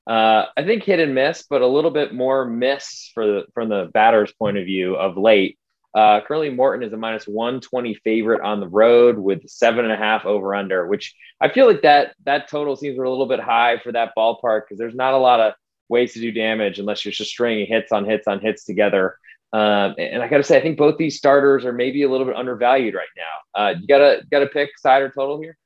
uh, 0.07 0.45
I 0.55 0.63
think, 0.63 0.83
hit 0.83 0.99
and 0.99 1.13
miss, 1.13 1.43
but 1.49 1.61
a 1.61 1.67
little 1.67 1.91
bit 1.91 2.13
more 2.13 2.45
miss 2.45 3.11
for 3.13 3.25
the 3.25 3.43
from 3.53 3.67
the 3.69 3.89
batter's 3.93 4.31
point 4.31 4.57
of 4.57 4.65
view 4.65 4.95
of 4.95 5.17
late. 5.17 5.57
Uh, 5.93 6.21
currently, 6.21 6.49
Morton 6.49 6.85
is 6.85 6.93
a 6.93 6.97
minus 6.97 7.27
120 7.27 7.95
favorite 8.03 8.41
on 8.41 8.59
the 8.59 8.67
road 8.67 9.17
with 9.17 9.49
seven 9.49 9.83
and 9.83 9.93
a 9.93 9.97
half 9.97 10.25
over 10.25 10.55
under, 10.55 10.87
which 10.87 11.15
I 11.41 11.49
feel 11.49 11.67
like 11.67 11.81
that 11.81 12.15
that 12.25 12.49
total 12.49 12.75
seems 12.75 12.97
a 12.97 13.01
little 13.01 13.25
bit 13.25 13.39
high 13.39 13.79
for 13.79 13.91
that 13.91 14.13
ballpark 14.17 14.61
because 14.61 14.77
there's 14.77 14.95
not 14.95 15.13
a 15.13 15.17
lot 15.17 15.39
of 15.39 15.53
ways 15.89 16.13
to 16.13 16.19
do 16.19 16.31
damage 16.31 16.79
unless 16.79 17.03
you're 17.03 17.11
just 17.11 17.31
stringing 17.31 17.67
hits 17.67 17.91
on 17.91 18.05
hits 18.05 18.27
on 18.27 18.39
hits 18.39 18.63
together. 18.63 19.17
Um, 19.53 19.95
and 19.97 20.21
I 20.21 20.27
got 20.27 20.37
to 20.37 20.43
say, 20.43 20.57
I 20.57 20.61
think 20.61 20.77
both 20.77 20.97
these 20.97 21.17
starters 21.17 21.63
are 21.63 21.71
maybe 21.71 22.03
a 22.03 22.09
little 22.09 22.25
bit 22.25 22.35
undervalued 22.35 22.93
right 22.93 23.07
now. 23.15 23.61
Uh, 23.61 23.73
you 23.79 23.87
gotta 23.87 24.21
gotta 24.29 24.47
pick 24.47 24.77
side 24.77 25.01
or 25.01 25.09
total 25.09 25.41
here. 25.41 25.57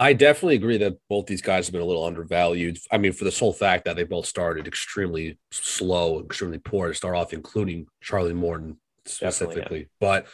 I 0.00 0.12
definitely 0.12 0.54
agree 0.54 0.78
that 0.78 0.96
both 1.08 1.26
these 1.26 1.42
guys 1.42 1.66
have 1.66 1.72
been 1.72 1.82
a 1.82 1.86
little 1.86 2.04
undervalued. 2.04 2.78
I 2.90 2.98
mean, 2.98 3.12
for 3.12 3.24
the 3.24 3.32
sole 3.32 3.52
fact 3.52 3.84
that 3.84 3.96
they 3.96 4.04
both 4.04 4.26
started 4.26 4.68
extremely 4.68 5.38
slow, 5.50 6.20
extremely 6.20 6.58
poor 6.58 6.88
to 6.88 6.94
start 6.94 7.16
off, 7.16 7.32
including 7.32 7.88
Charlie 8.00 8.32
Morton 8.32 8.78
specifically. 9.04 9.80
Yeah. 9.80 9.86
But 10.00 10.26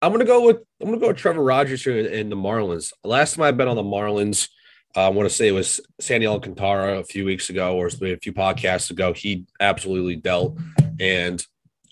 I'm 0.00 0.12
gonna 0.12 0.24
go 0.24 0.46
with 0.46 0.58
I'm 0.80 0.88
gonna 0.88 0.98
go 0.98 1.08
with 1.08 1.18
Trevor 1.18 1.42
Rogers 1.42 1.84
here 1.84 1.98
in 1.98 2.30
the 2.30 2.36
Marlins. 2.36 2.92
Last 3.04 3.36
time 3.36 3.44
I 3.44 3.52
bet 3.52 3.68
on 3.68 3.76
the 3.76 3.82
Marlins, 3.82 4.48
uh, 4.96 5.06
I 5.06 5.08
want 5.10 5.28
to 5.28 5.34
say 5.34 5.48
it 5.48 5.52
was 5.52 5.80
Sandy 6.00 6.26
Alcantara 6.26 6.98
a 6.98 7.04
few 7.04 7.24
weeks 7.24 7.50
ago 7.50 7.76
or 7.76 7.86
a 7.86 8.16
few 8.16 8.32
podcasts 8.32 8.90
ago. 8.90 9.12
He 9.12 9.46
absolutely 9.60 10.16
dealt, 10.16 10.58
and 10.98 11.44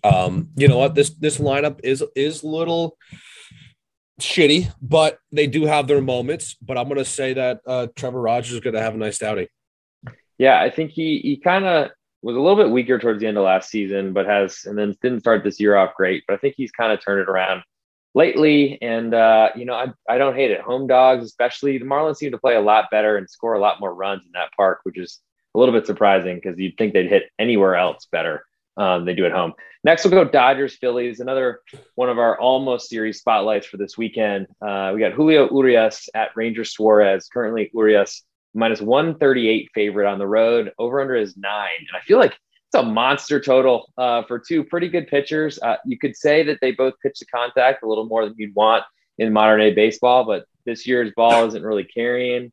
um, 0.03 0.49
you 0.57 0.69
know 0.69 0.79
what? 0.79 0.95
This 0.95 1.11
this 1.11 1.39
lineup 1.39 1.81
is 1.83 2.05
is 2.15 2.43
little 2.45 2.97
shitty, 4.21 4.73
but 4.81 5.19
they 5.33 5.47
do 5.47 5.65
have 5.65 5.87
their 5.87 6.01
moments. 6.01 6.57
But 6.61 6.79
I'm 6.79 6.85
going 6.85 6.99
to 6.99 7.05
say 7.05 7.35
that 7.35 7.61
uh, 7.67 7.89
Trevor 7.97 8.21
Rogers 8.21 8.53
is 8.53 8.61
going 8.61 8.75
to 8.75 8.83
have 8.83 8.95
a 8.95 8.99
nice 8.99 9.23
outing. 9.23 9.49
Yeah, 10.39 10.61
I 10.61 10.71
think 10.71 10.91
he 10.91 11.19
he 11.19 11.37
kind 11.37 11.65
of 11.65 11.91
was 12.23 12.37
a 12.37 12.41
little 12.41 12.57
bit 12.57 12.71
weaker 12.71 12.99
towards 12.99 13.21
the 13.21 13.27
end 13.27 13.37
of 13.37 13.45
last 13.45 13.71
season, 13.71 14.13
but 14.13 14.27
has 14.27 14.65
and 14.65 14.79
then 14.79 14.97
didn't 15.03 15.21
start 15.21 15.45
this 15.45 15.61
year 15.61 15.77
off 15.77 15.95
great. 15.95 16.25
But 16.27 16.35
I 16.35 16.37
think 16.39 16.55
he's 16.57 16.71
kind 16.71 16.93
of 16.93 17.03
turned 17.03 17.21
it 17.21 17.29
around 17.29 17.63
lately, 18.15 18.79
and 18.81 19.13
uh, 19.13 19.51
you 19.55 19.65
know 19.65 19.75
I 19.75 19.89
I 20.09 20.19
don't 20.19 20.37
hate 20.37 20.51
it. 20.51 20.61
Home 20.63 20.87
dogs, 20.87 21.25
especially 21.25 21.79
the 21.79 21.85
Marlins, 21.85 22.17
seem 22.17 22.33
to 22.33 22.39
play 22.39 22.57
a 22.57 22.61
lot 22.61 22.87
better 22.91 23.17
and 23.17 23.29
score 23.29 23.55
a 23.55 23.61
lot 23.61 23.81
more 23.81 23.95
runs 23.95 24.25
in 24.25 24.33
that 24.33 24.51
park, 24.57 24.81
which 24.85 24.99
is 24.99 25.21
a 25.55 25.59
little 25.59 25.75
bit 25.75 25.87
surprising 25.87 26.37
because 26.37 26.59
you'd 26.59 26.77
think 26.79 26.95
they'd 26.95 27.09
hit 27.09 27.25
anywhere 27.39 27.75
else 27.75 28.07
better 28.11 28.45
um, 28.81 29.05
they 29.05 29.15
do 29.15 29.27
at 29.27 29.33
home. 29.33 29.53
Next, 29.85 30.05
we'll 30.05 30.25
go 30.25 30.31
Dodgers 30.31 30.77
Phillies, 30.77 31.21
another 31.21 31.61
one 31.95 32.09
of 32.09 32.19
our 32.19 32.39
almost 32.41 32.89
series 32.89 33.19
spotlights 33.19 33.67
for 33.67 33.77
this 33.77 33.97
weekend. 33.97 34.47
Uh, 34.61 34.93
we 34.95 35.01
got 35.01 35.13
Julio 35.13 35.49
Urias 35.51 36.09
at 36.15 36.31
Ranger 36.35 36.65
Suarez. 36.65 37.29
Currently, 37.29 37.71
Urias 37.75 38.25
minus 38.55 38.81
138 38.81 39.71
favorite 39.75 40.09
on 40.09 40.19
the 40.19 40.27
road. 40.27 40.73
Over 40.79 41.01
under 41.01 41.15
is 41.15 41.37
nine. 41.37 41.69
And 41.79 41.97
I 41.97 42.01
feel 42.01 42.19
like 42.19 42.33
it's 42.33 42.75
a 42.75 42.83
monster 42.83 43.41
total 43.41 43.93
uh, 43.99 44.23
for 44.25 44.39
two 44.39 44.65
pretty 44.65 44.89
good 44.89 45.09
pitchers. 45.09 45.59
Uh, 45.61 45.77
you 45.85 45.99
could 45.99 46.17
say 46.17 46.43
that 46.45 46.59
they 46.61 46.73
both 46.73 46.95
pitch 47.03 47.19
to 47.19 47.27
contact 47.27 47.83
a 47.83 47.89
little 47.89 48.07
more 48.07 48.25
than 48.25 48.35
you'd 48.39 48.55
want 48.55 48.85
in 49.19 49.33
modern 49.33 49.61
day 49.61 49.75
baseball, 49.75 50.25
but 50.25 50.47
this 50.65 50.87
year's 50.87 51.13
ball 51.17 51.47
isn't 51.47 51.63
really 51.63 51.85
carrying. 51.85 52.51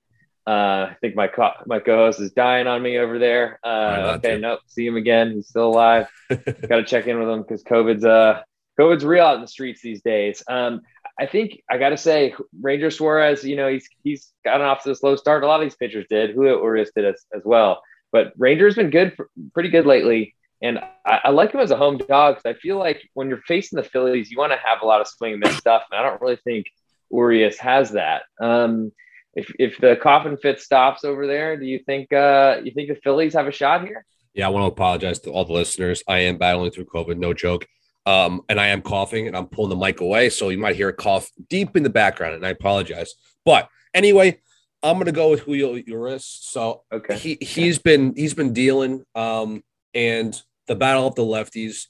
Uh, 0.47 0.91
I 0.91 0.97
think 1.01 1.15
my 1.15 1.27
co- 1.27 1.51
my 1.65 1.79
co-host 1.79 2.21
is 2.21 2.31
dying 2.31 2.67
on 2.67 2.81
me 2.81 2.97
over 2.97 3.19
there. 3.19 3.59
Uh, 3.63 4.13
okay, 4.17 4.35
to. 4.35 4.39
nope, 4.39 4.61
see 4.67 4.87
him 4.87 4.95
again. 4.95 5.33
He's 5.33 5.49
still 5.49 5.67
alive. 5.67 6.07
Got 6.29 6.77
to 6.77 6.85
check 6.85 7.05
in 7.07 7.19
with 7.19 7.27
him 7.27 7.41
because 7.41 7.63
COVID's 7.63 8.05
uh 8.05 8.43
COVID's 8.79 9.03
real 9.03 9.25
out 9.25 9.35
in 9.35 9.41
the 9.41 9.47
streets 9.47 9.81
these 9.81 10.01
days. 10.01 10.43
Um, 10.47 10.81
I 11.19 11.25
think 11.25 11.61
I 11.69 11.77
got 11.77 11.89
to 11.89 11.97
say, 11.97 12.33
Ranger 12.61 12.91
Suarez, 12.91 13.43
you 13.43 13.55
know, 13.55 13.67
he's 13.67 13.89
he's 14.03 14.31
gotten 14.45 14.65
off 14.65 14.83
to 14.83 14.91
a 14.91 14.95
slow 14.95 15.15
start. 15.15 15.43
A 15.43 15.47
lot 15.47 15.59
of 15.59 15.65
these 15.65 15.75
pitchers 15.75 16.05
did. 16.09 16.31
Julio 16.31 16.61
Urias 16.61 16.91
did 16.95 17.05
as, 17.05 17.25
as 17.35 17.41
well. 17.43 17.81
But 18.11 18.33
Ranger's 18.37 18.75
been 18.75 18.89
good, 18.89 19.15
for, 19.15 19.29
pretty 19.53 19.69
good 19.69 19.85
lately. 19.85 20.35
And 20.61 20.79
I, 21.05 21.19
I, 21.25 21.29
like 21.29 21.51
him 21.51 21.59
as 21.59 21.71
a 21.71 21.77
home 21.77 21.97
dog 21.97 22.37
because 22.37 22.55
I 22.55 22.59
feel 22.59 22.77
like 22.77 23.01
when 23.13 23.29
you're 23.29 23.41
facing 23.47 23.77
the 23.77 23.83
Phillies, 23.83 24.31
you 24.31 24.37
want 24.37 24.53
to 24.53 24.59
have 24.63 24.81
a 24.81 24.85
lot 24.85 25.01
of 25.01 25.07
swing 25.07 25.33
and 25.33 25.39
miss 25.41 25.57
stuff. 25.57 25.83
And 25.91 25.99
I 25.99 26.03
don't 26.03 26.21
really 26.21 26.37
think 26.43 26.67
Urias 27.11 27.59
has 27.59 27.91
that. 27.91 28.23
Um, 28.39 28.91
if 29.33 29.51
if 29.59 29.77
the 29.79 29.95
coffin 29.95 30.37
fit 30.37 30.59
stops 30.59 31.03
over 31.03 31.27
there, 31.27 31.57
do 31.57 31.65
you 31.65 31.79
think 31.79 32.11
uh, 32.13 32.57
you 32.63 32.71
think 32.71 32.89
the 32.89 32.99
Phillies 33.03 33.33
have 33.33 33.47
a 33.47 33.51
shot 33.51 33.85
here? 33.85 34.05
Yeah, 34.33 34.47
I 34.47 34.49
want 34.49 34.63
to 34.63 34.67
apologize 34.67 35.19
to 35.19 35.31
all 35.31 35.45
the 35.45 35.53
listeners. 35.53 36.03
I 36.07 36.19
am 36.19 36.37
battling 36.37 36.71
through 36.71 36.85
COVID, 36.85 37.17
no 37.17 37.33
joke. 37.33 37.65
Um, 38.05 38.41
and 38.47 38.59
I 38.59 38.67
am 38.67 38.81
coughing 38.81 39.27
and 39.27 39.35
I'm 39.35 39.47
pulling 39.47 39.69
the 39.69 39.75
mic 39.75 39.99
away. 39.99 40.29
So 40.29 40.49
you 40.49 40.57
might 40.57 40.77
hear 40.77 40.89
a 40.89 40.93
cough 40.93 41.29
deep 41.49 41.75
in 41.75 41.83
the 41.83 41.89
background, 41.89 42.35
and 42.35 42.45
I 42.45 42.49
apologize. 42.49 43.13
But 43.43 43.67
anyway, 43.93 44.39
I'm 44.81 44.97
gonna 44.97 45.11
go 45.11 45.31
with 45.31 45.41
Julio 45.41 45.73
Urias. 45.75 46.25
So 46.25 46.83
okay. 46.91 47.17
he 47.17 47.37
he's 47.41 47.79
been 47.79 48.13
he's 48.15 48.33
been 48.33 48.53
dealing. 48.53 49.03
Um, 49.15 49.63
and 49.93 50.39
the 50.67 50.75
battle 50.75 51.07
of 51.07 51.15
the 51.15 51.23
lefties. 51.23 51.87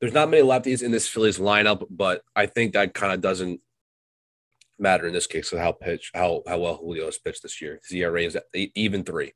There's 0.00 0.12
not 0.12 0.30
many 0.30 0.42
lefties 0.42 0.82
in 0.82 0.90
this 0.90 1.06
Phillies 1.08 1.38
lineup, 1.38 1.86
but 1.90 2.22
I 2.34 2.46
think 2.46 2.72
that 2.72 2.94
kind 2.94 3.12
of 3.12 3.20
doesn't 3.20 3.60
matter 4.78 5.06
in 5.06 5.12
this 5.12 5.26
case 5.26 5.52
of 5.52 5.58
how 5.58 5.72
pitch 5.72 6.10
how 6.14 6.42
how 6.46 6.58
well 6.58 6.76
Julio 6.76 7.06
has 7.06 7.18
pitched 7.18 7.42
this 7.42 7.60
year. 7.60 7.80
His 7.82 7.96
ERA 7.96 8.22
is 8.22 8.36
even 8.74 9.04
three. 9.04 9.32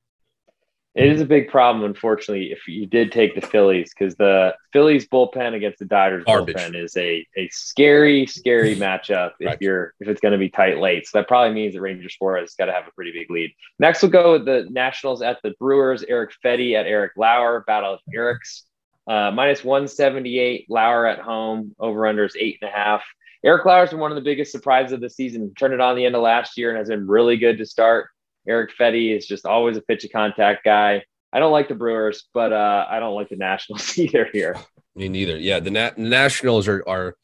It 0.99 1.12
is 1.12 1.21
a 1.21 1.26
big 1.26 1.49
problem, 1.49 1.85
unfortunately, 1.85 2.50
if 2.50 2.66
you 2.66 2.85
did 2.85 3.12
take 3.12 3.37
the 3.37 3.47
Phillies, 3.47 3.92
because 3.97 4.16
the 4.16 4.52
Phillies 4.73 5.07
bullpen 5.07 5.54
against 5.54 5.78
the 5.78 5.85
Dodgers 5.85 6.25
Garbage. 6.25 6.57
bullpen 6.57 6.75
is 6.75 6.97
a, 6.97 7.25
a 7.37 7.49
scary, 7.52 8.26
scary 8.26 8.75
matchup 8.76 9.33
if 9.38 9.47
right. 9.47 9.59
you're 9.61 9.95
if 10.00 10.09
it's 10.09 10.21
going 10.21 10.33
to 10.33 10.38
be 10.38 10.49
tight 10.49 10.78
late. 10.78 11.07
So 11.07 11.18
that 11.18 11.28
probably 11.28 11.54
means 11.54 11.75
that 11.75 11.83
Rangers 11.83 12.16
Suarez 12.18 12.50
has 12.50 12.54
got 12.54 12.66
to 12.66 12.73
have 12.73 12.88
a 12.88 12.92
pretty 12.92 13.12
big 13.12 13.30
lead. 13.30 13.52
Next, 13.78 14.02
we'll 14.02 14.11
go 14.11 14.33
with 14.33 14.45
the 14.45 14.66
Nationals 14.71 15.23
at 15.23 15.38
the 15.45 15.54
Brewers. 15.61 16.02
Eric 16.02 16.33
Fedde 16.45 16.75
at 16.75 16.87
Eric 16.87 17.12
Lauer. 17.16 17.62
Battle 17.66 17.95
of 17.95 18.00
Eric's. 18.12 18.64
Uh, 19.07 19.30
minus 19.30 19.62
178. 19.62 20.66
Lauer 20.68 21.07
at 21.07 21.21
home. 21.21 21.76
Over 21.78 22.09
under 22.09 22.25
is 22.25 22.35
eight 22.37 22.59
and 22.61 22.71
a 22.71 22.75
half. 22.75 23.04
Eric 23.45 23.64
Lauer's 23.64 23.90
been 23.90 24.00
one 24.00 24.11
of 24.11 24.16
the 24.16 24.23
biggest 24.23 24.52
surprises 24.52 24.92
of 24.92 25.00
the 25.00 25.11
season. 25.11 25.52
Turned 25.54 25.75
it 25.75 25.80
on 25.80 25.97
the 25.97 26.04
end 26.04 26.14
of 26.14 26.23
last 26.23 26.59
year 26.59 26.71
and 26.71 26.78
has 26.78 26.88
been 26.88 27.07
really 27.07 27.37
good 27.37 27.59
to 27.59 27.66
start. 27.66 28.09
Eric 28.49 28.71
Fedde 28.78 29.16
is 29.16 29.26
just 29.26 29.47
always 29.47 29.76
a 29.76 29.83
pitch 29.83 30.04
of 30.04 30.12
contact 30.12 30.64
guy. 30.64 31.04
I 31.33 31.38
don't 31.38 31.52
like 31.52 31.68
the 31.68 31.75
Brewers, 31.75 32.25
but 32.33 32.52
uh, 32.52 32.87
I 32.88 33.00
don't 33.00 33.14
like 33.14 33.28
the 33.28 33.37
Nationals 33.37 33.97
either 33.99 34.28
here. 34.33 34.57
Me 34.97 35.09
neither. 35.09 35.37
Yeah, 35.37 35.61
the 35.61 35.71
Na- 35.71 35.90
Nationals 35.97 36.66
are 36.68 36.83
are. 36.88 37.16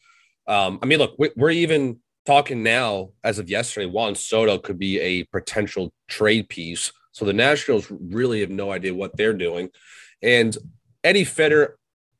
Um, 0.46 0.78
I 0.82 0.86
mean, 0.86 0.98
look, 0.98 1.16
we're 1.36 1.50
even 1.50 2.00
talking 2.26 2.62
now 2.62 3.10
as 3.22 3.38
of 3.38 3.48
yesterday. 3.48 3.86
Juan 3.86 4.14
Soto 4.14 4.58
could 4.58 4.78
be 4.78 5.00
a 5.00 5.24
potential 5.24 5.92
trade 6.06 6.50
piece. 6.50 6.92
So 7.12 7.24
the 7.24 7.32
Nationals 7.32 7.86
really 7.90 8.40
have 8.40 8.50
no 8.50 8.70
idea 8.70 8.94
what 8.94 9.16
they're 9.16 9.32
doing. 9.32 9.70
And 10.22 10.56
Eddie 11.02 11.24
Fedde, 11.24 11.68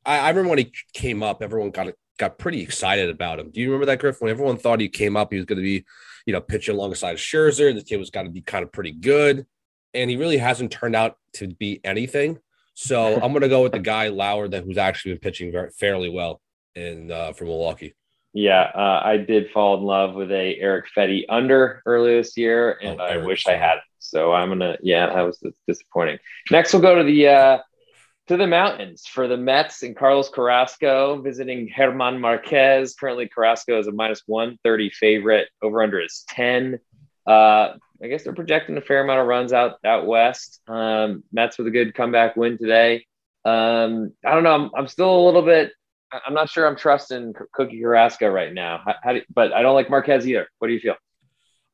I, 0.07 0.19
I 0.21 0.29
remember 0.31 0.51
when 0.51 0.59
he 0.59 0.73
came 0.95 1.23
up, 1.23 1.43
everyone 1.43 1.71
got 1.71 1.89
got 2.19 2.39
pretty 2.39 2.63
excited 2.63 3.11
about 3.11 3.39
him. 3.39 3.51
Do 3.51 3.61
you 3.61 3.69
remember 3.69 3.87
that, 3.87 3.99
Griff? 3.99 4.21
When 4.21 4.31
everyone 4.31 4.57
thought 4.57 4.81
he 4.81 4.89
came 4.89 5.17
up, 5.17 5.33
he 5.33 5.37
was 5.37 5.47
going 5.47 5.59
to 5.59 5.63
be 5.63 5.85
you 6.27 6.33
know, 6.33 6.41
pitching 6.41 6.75
alongside 6.75 7.17
Scherzer. 7.17 7.75
The 7.75 7.83
kid 7.83 7.99
was 7.99 8.11
got 8.11 8.23
to 8.23 8.31
be 8.31 8.41
kind 8.41 8.65
of 8.65 8.73
pretty 8.73 8.93
good, 8.93 9.47
and 9.93 10.11
he 10.11 10.17
really 10.17 10.39
hasn't 10.39 10.73
turned 10.73 10.97
out 10.97 11.17
to 11.35 11.49
be 11.49 11.81
anything. 11.85 12.39
So 12.75 13.15
I'm 13.23 13.33
going 13.33 13.43
to 13.43 13.49
go 13.49 13.63
with 13.63 13.73
the 13.73 13.79
guy 13.79 14.09
Lauer 14.09 14.49
that 14.49 14.65
who's 14.65 14.79
actually 14.79 15.13
been 15.13 15.21
pitching 15.21 15.53
very, 15.53 15.71
fairly 15.71 16.09
well 16.09 16.41
in 16.75 17.11
uh, 17.11 17.33
for 17.33 17.45
Milwaukee. 17.45 17.95
Yeah, 18.33 18.63
uh, 18.75 19.01
I 19.05 19.19
did 19.19 19.51
fall 19.53 19.79
in 19.79 19.85
love 19.85 20.15
with 20.15 20.33
a 20.33 20.57
Eric 20.59 20.87
Fedde 20.97 21.25
under 21.29 21.83
earlier 21.87 22.21
this 22.21 22.37
year, 22.37 22.79
and 22.83 23.01
oh, 23.01 23.05
I 23.05 23.17
wish 23.19 23.47
I 23.47 23.55
had. 23.55 23.77
So 24.01 24.33
I'm 24.33 24.49
gonna, 24.49 24.77
yeah, 24.83 25.07
that 25.07 25.23
was 25.23 25.41
disappointing. 25.69 26.19
Next, 26.51 26.73
we'll 26.73 26.83
go 26.83 26.97
to 26.97 27.05
the 27.05 27.29
uh, 27.29 27.59
to 28.27 28.37
the 28.37 28.47
mountains 28.47 29.07
for 29.07 29.29
the 29.29 29.37
Mets 29.37 29.83
and 29.83 29.95
Carlos 29.95 30.31
Carrasco 30.31 31.21
visiting 31.21 31.71
German 31.77 32.21
Marquez. 32.21 32.95
Currently, 32.95 33.29
Carrasco 33.29 33.79
is 33.79 33.87
a 33.87 33.93
minus 33.93 34.23
130 34.27 34.91
favorite. 34.91 35.49
Over 35.63 35.83
under 35.83 36.01
is 36.01 36.25
10. 36.29 36.79
Uh, 37.27 37.75
I 38.03 38.09
guess 38.09 38.25
they're 38.25 38.35
projecting 38.35 38.77
a 38.77 38.81
fair 38.81 39.03
amount 39.03 39.21
of 39.21 39.27
runs 39.27 39.53
out 39.53 39.79
out 39.85 40.07
west. 40.07 40.61
Um, 40.69 41.25
Mets 41.33 41.59
with 41.59 41.67
a 41.67 41.71
good 41.71 41.95
comeback 41.95 42.37
win 42.37 42.59
today. 42.59 43.07
Um, 43.45 44.13
I 44.25 44.33
don't 44.35 44.43
know. 44.43 44.55
I'm, 44.55 44.71
I'm, 44.75 44.89
still 44.89 45.15
a 45.15 45.25
little 45.25 45.43
bit. 45.43 45.73
I'm 46.11 46.33
not 46.33 46.49
sure. 46.49 46.67
I'm 46.67 46.77
trusting 46.77 47.35
Cookie 47.53 47.81
Carrasco 47.81 48.29
right 48.29 48.53
now. 48.53 48.81
How, 48.85 48.95
how 49.03 49.13
do, 49.13 49.23
but 49.35 49.53
I 49.53 49.61
don't 49.61 49.75
like 49.75 49.91
Marquez 49.91 50.27
either. 50.27 50.49
What 50.59 50.69
do 50.69 50.75
you 50.75 50.81
feel? 50.81 50.97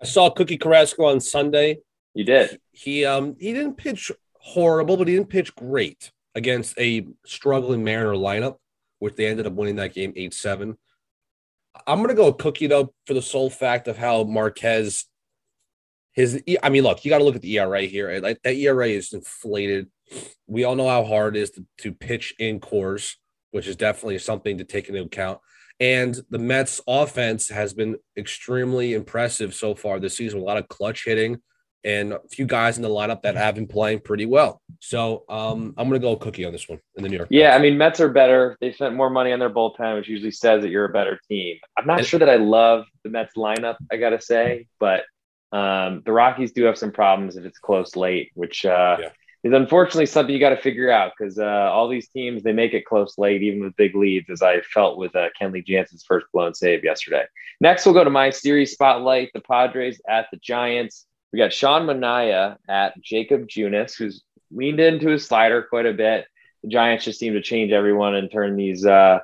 I 0.02 0.06
saw 0.06 0.30
Cookie 0.30 0.58
Carrasco 0.58 1.04
on 1.04 1.20
Sunday. 1.20 1.78
You 2.14 2.24
did. 2.24 2.58
He 2.72 3.04
um 3.04 3.36
he 3.38 3.52
didn't 3.52 3.76
pitch 3.76 4.10
horrible, 4.32 4.96
but 4.96 5.06
he 5.06 5.14
didn't 5.14 5.28
pitch 5.28 5.54
great 5.54 6.10
against 6.34 6.78
a 6.78 7.06
struggling 7.24 7.84
Mariner 7.84 8.14
lineup, 8.14 8.56
which 8.98 9.16
they 9.16 9.26
ended 9.26 9.46
up 9.46 9.52
winning 9.54 9.76
that 9.76 9.94
game 9.94 10.12
8 10.16 10.34
7. 10.34 10.76
I'm 11.86 11.98
going 11.98 12.08
to 12.08 12.14
go 12.14 12.32
Cookie, 12.32 12.66
though, 12.66 12.92
for 13.06 13.14
the 13.14 13.22
sole 13.22 13.50
fact 13.50 13.88
of 13.88 13.96
how 13.96 14.24
Marquez, 14.24 15.06
his, 16.12 16.42
I 16.62 16.68
mean, 16.68 16.82
look, 16.82 17.04
you 17.04 17.10
got 17.10 17.18
to 17.18 17.24
look 17.24 17.36
at 17.36 17.42
the 17.42 17.58
ERA 17.58 17.82
here. 17.82 18.20
That 18.20 18.38
ERA 18.44 18.88
is 18.88 19.12
inflated. 19.12 19.88
We 20.46 20.64
all 20.64 20.74
know 20.74 20.88
how 20.88 21.04
hard 21.04 21.36
it 21.36 21.40
is 21.40 21.50
to, 21.52 21.64
to 21.78 21.92
pitch 21.92 22.34
in 22.38 22.60
Coors, 22.60 23.14
which 23.52 23.68
is 23.68 23.76
definitely 23.76 24.18
something 24.18 24.58
to 24.58 24.64
take 24.64 24.88
into 24.88 25.02
account. 25.02 25.38
And 25.78 26.20
the 26.28 26.38
Mets 26.38 26.80
offense 26.86 27.48
has 27.48 27.72
been 27.72 27.96
extremely 28.16 28.92
impressive 28.92 29.54
so 29.54 29.74
far 29.74 29.98
this 29.98 30.16
season. 30.16 30.40
A 30.40 30.44
lot 30.44 30.58
of 30.58 30.68
clutch 30.68 31.04
hitting, 31.06 31.40
and 31.84 32.12
a 32.12 32.20
few 32.30 32.46
guys 32.46 32.76
in 32.76 32.82
the 32.82 32.88
lineup 32.88 33.22
that 33.22 33.36
have 33.36 33.54
been 33.54 33.66
playing 33.66 34.00
pretty 34.00 34.26
well. 34.26 34.60
So 34.80 35.24
um, 35.28 35.74
I'm 35.76 35.88
going 35.88 36.00
to 36.00 36.06
go 36.06 36.16
cookie 36.16 36.44
on 36.44 36.52
this 36.52 36.68
one 36.68 36.80
in 36.96 37.02
the 37.02 37.08
New 37.08 37.16
York. 37.16 37.28
Yeah, 37.30 37.48
Mets. 37.48 37.58
I 37.58 37.62
mean 37.62 37.78
Mets 37.78 38.00
are 38.00 38.08
better. 38.08 38.56
They 38.60 38.72
spent 38.72 38.94
more 38.94 39.10
money 39.10 39.32
on 39.32 39.38
their 39.38 39.50
bullpen, 39.50 39.96
which 39.96 40.08
usually 40.08 40.30
says 40.30 40.62
that 40.62 40.70
you're 40.70 40.84
a 40.84 40.92
better 40.92 41.18
team. 41.28 41.56
I'm 41.78 41.86
not 41.86 41.98
and, 41.98 42.06
sure 42.06 42.18
that 42.18 42.28
I 42.28 42.36
love 42.36 42.84
the 43.04 43.10
Mets 43.10 43.34
lineup. 43.36 43.76
I 43.90 43.96
got 43.96 44.10
to 44.10 44.20
say, 44.20 44.66
but 44.78 45.04
um, 45.52 46.02
the 46.04 46.12
Rockies 46.12 46.52
do 46.52 46.64
have 46.64 46.78
some 46.78 46.92
problems 46.92 47.36
if 47.36 47.44
it's 47.44 47.58
close 47.58 47.96
late, 47.96 48.30
which 48.34 48.64
uh, 48.64 48.98
yeah. 49.00 49.08
is 49.42 49.52
unfortunately 49.52 50.06
something 50.06 50.32
you 50.32 50.40
got 50.40 50.50
to 50.50 50.56
figure 50.56 50.90
out 50.90 51.12
because 51.18 51.38
uh, 51.38 51.44
all 51.44 51.88
these 51.88 52.08
teams 52.08 52.42
they 52.42 52.52
make 52.52 52.72
it 52.72 52.84
close 52.84 53.18
late, 53.18 53.42
even 53.42 53.62
with 53.62 53.76
big 53.76 53.94
leads, 53.96 54.30
as 54.30 54.42
I 54.42 54.60
felt 54.60 54.96
with 54.96 55.14
uh, 55.16 55.28
Kenley 55.40 55.66
Jansen's 55.66 56.04
first 56.06 56.26
blown 56.32 56.54
save 56.54 56.84
yesterday. 56.84 57.24
Next, 57.60 57.84
we'll 57.84 57.94
go 57.94 58.04
to 58.04 58.10
my 58.10 58.30
series 58.30 58.72
spotlight: 58.72 59.30
the 59.34 59.40
Padres 59.40 60.00
at 60.08 60.26
the 60.30 60.38
Giants. 60.38 61.06
We 61.32 61.38
got 61.38 61.52
Sean 61.52 61.86
Manaea 61.86 62.56
at 62.68 63.00
Jakob 63.02 63.48
Junis, 63.48 63.96
who's 63.96 64.22
leaned 64.50 64.80
into 64.80 65.08
his 65.08 65.26
slider 65.26 65.62
quite 65.62 65.86
a 65.86 65.92
bit. 65.92 66.26
The 66.62 66.68
Giants 66.68 67.04
just 67.04 67.18
seem 67.18 67.34
to 67.34 67.42
change 67.42 67.72
everyone 67.72 68.14
and 68.14 68.30
turn 68.30 68.56
these 68.56 68.84
uh, 68.84 69.20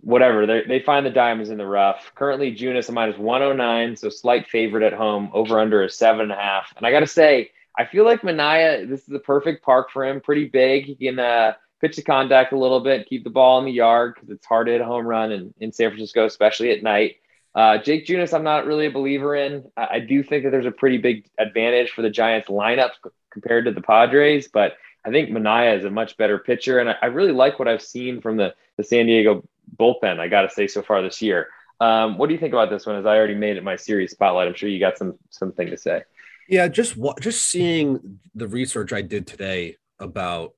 whatever 0.00 0.62
they 0.62 0.80
find 0.80 1.04
the 1.04 1.10
diamonds 1.10 1.50
in 1.50 1.58
the 1.58 1.66
rough. 1.66 2.12
Currently, 2.14 2.54
Junis 2.54 2.88
a 2.88 2.92
minus 2.92 3.18
109, 3.18 3.96
so 3.96 4.08
slight 4.08 4.46
favorite 4.48 4.84
at 4.84 4.92
home. 4.92 5.30
Over 5.32 5.58
under 5.58 5.82
is 5.82 5.96
seven 5.96 6.22
and 6.22 6.32
a 6.32 6.36
half. 6.36 6.72
And 6.76 6.86
I 6.86 6.90
got 6.90 7.00
to 7.00 7.06
say, 7.06 7.50
I 7.78 7.84
feel 7.84 8.04
like 8.04 8.22
Manaea, 8.22 8.88
this 8.88 9.00
is 9.00 9.06
the 9.06 9.18
perfect 9.18 9.64
park 9.64 9.90
for 9.90 10.04
him. 10.04 10.20
Pretty 10.20 10.46
big. 10.46 10.84
He 10.84 10.94
can 10.94 11.18
uh, 11.18 11.54
pitch 11.80 11.96
the 11.96 12.02
contact 12.02 12.52
a 12.52 12.58
little 12.58 12.80
bit, 12.80 13.08
keep 13.08 13.24
the 13.24 13.30
ball 13.30 13.58
in 13.58 13.64
the 13.64 13.72
yard 13.72 14.14
because 14.14 14.30
it's 14.30 14.46
hard 14.46 14.66
to 14.66 14.72
hit 14.72 14.80
a 14.80 14.86
home 14.86 15.06
run 15.06 15.32
in, 15.32 15.52
in 15.58 15.72
San 15.72 15.90
Francisco, 15.90 16.24
especially 16.24 16.70
at 16.70 16.82
night. 16.82 17.16
Uh, 17.56 17.78
Jake 17.78 18.06
Junis, 18.06 18.34
I'm 18.34 18.44
not 18.44 18.66
really 18.66 18.84
a 18.84 18.90
believer 18.90 19.34
in. 19.34 19.64
I, 19.78 19.86
I, 19.92 19.98
do 20.00 20.22
think 20.22 20.44
that 20.44 20.50
there's 20.50 20.66
a 20.66 20.70
pretty 20.70 20.98
big 20.98 21.26
advantage 21.38 21.90
for 21.90 22.02
the 22.02 22.10
Giants 22.10 22.48
lineup 22.48 22.90
compared 23.30 23.64
to 23.64 23.72
the 23.72 23.80
Padres, 23.80 24.46
but 24.46 24.74
I 25.06 25.10
think 25.10 25.30
Manaea 25.30 25.78
is 25.78 25.86
a 25.86 25.90
much 25.90 26.18
better 26.18 26.38
pitcher, 26.38 26.80
and 26.80 26.90
I, 26.90 26.96
I 27.00 27.06
really 27.06 27.32
like 27.32 27.58
what 27.58 27.66
I've 27.66 27.80
seen 27.80 28.20
from 28.20 28.36
the, 28.36 28.54
the 28.76 28.84
San 28.84 29.06
Diego 29.06 29.42
bullpen. 29.80 30.20
I 30.20 30.28
got 30.28 30.42
to 30.42 30.50
say 30.50 30.66
so 30.66 30.82
far 30.82 31.00
this 31.00 31.22
year. 31.22 31.48
Um, 31.80 32.18
what 32.18 32.26
do 32.26 32.34
you 32.34 32.40
think 32.40 32.52
about 32.52 32.68
this 32.68 32.84
one? 32.84 32.96
As 32.96 33.06
I 33.06 33.16
already 33.16 33.34
made 33.34 33.56
it 33.56 33.64
my 33.64 33.76
series 33.76 34.10
spotlight, 34.10 34.48
I'm 34.48 34.54
sure 34.54 34.68
you 34.68 34.78
got 34.78 34.98
some 34.98 35.14
something 35.30 35.70
to 35.70 35.78
say. 35.78 36.02
Yeah, 36.48 36.68
just 36.68 36.96
just 37.20 37.42
seeing 37.42 38.18
the 38.34 38.48
research 38.48 38.92
I 38.92 39.00
did 39.00 39.26
today 39.26 39.76
about 39.98 40.52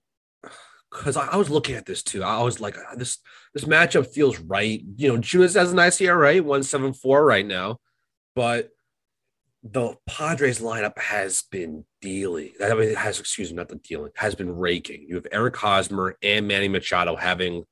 because 0.91 1.17
I, 1.17 1.27
I, 1.27 1.37
was 1.37 1.51
looking 1.51 1.75
at 1.75 1.87
this 1.87 2.03
too. 2.03 2.23
I 2.23 2.43
was 2.43 2.61
like, 2.61 2.77
this 2.97 3.19
this 3.59 3.69
matchup 3.69 4.07
feels 4.07 4.39
right. 4.39 4.83
You 4.97 5.09
know, 5.09 5.19
Junis 5.19 5.55
has 5.55 5.73
a 5.73 5.75
nice 5.75 6.01
ERA, 6.01 6.39
one 6.39 6.63
seven 6.63 6.93
four 6.93 7.25
right 7.25 7.47
now, 7.47 7.79
but 8.37 8.71
the 9.65 9.97
Padres 10.07 10.61
lineup 10.61 10.97
has 10.99 11.43
been 11.51 11.85
dealing. 12.01 12.53
I 12.63 12.73
mean, 12.75 12.95
has 12.95 13.19
excuse 13.19 13.51
me, 13.51 13.57
not 13.57 13.69
the 13.69 13.77
dealing 13.77 14.13
has 14.15 14.37
been 14.37 14.55
raking. 14.55 15.07
You 15.09 15.17
have 15.17 15.27
Eric 15.33 15.57
Hosmer 15.57 16.17
and 16.23 16.47
Manny 16.47 16.69
Machado 16.69 17.17
having 17.17 17.65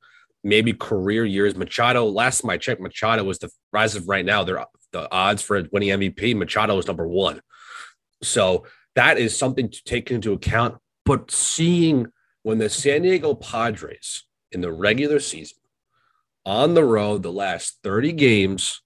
maybe 0.43 0.73
career 0.73 1.25
years. 1.25 1.55
Machado, 1.55 2.07
last 2.07 2.41
time 2.41 2.51
I 2.51 2.57
checked, 2.59 2.81
Machado 2.81 3.23
was 3.23 3.39
the 3.39 3.51
rise 3.73 3.95
of 3.95 4.09
right 4.09 4.25
now. 4.25 4.43
They're 4.43 4.65
the 4.93 5.11
odds 5.13 5.43
for 5.43 5.63
winning 5.71 5.91
MVP. 5.91 6.37
Machado 6.37 6.77
is 6.79 6.89
number 6.89 7.07
one. 7.07 7.41
So 8.23 8.67
that 8.97 9.19
is 9.19 9.39
something 9.39 9.71
to 9.71 9.85
take 9.85 10.11
into 10.11 10.33
account. 10.33 10.79
But 11.05 11.31
seeing 11.31 12.09
when 12.43 12.59
the 12.59 12.69
San 12.69 13.03
Diego 13.03 13.35
Padres 13.35 14.25
in 14.51 14.61
the 14.61 14.73
regular 14.73 15.21
season 15.21 15.59
on 16.47 16.75
the 16.75 16.85
road, 16.85 17.23
the 17.23 17.33
last 17.33 17.81
30 17.83 18.13
games 18.13 18.81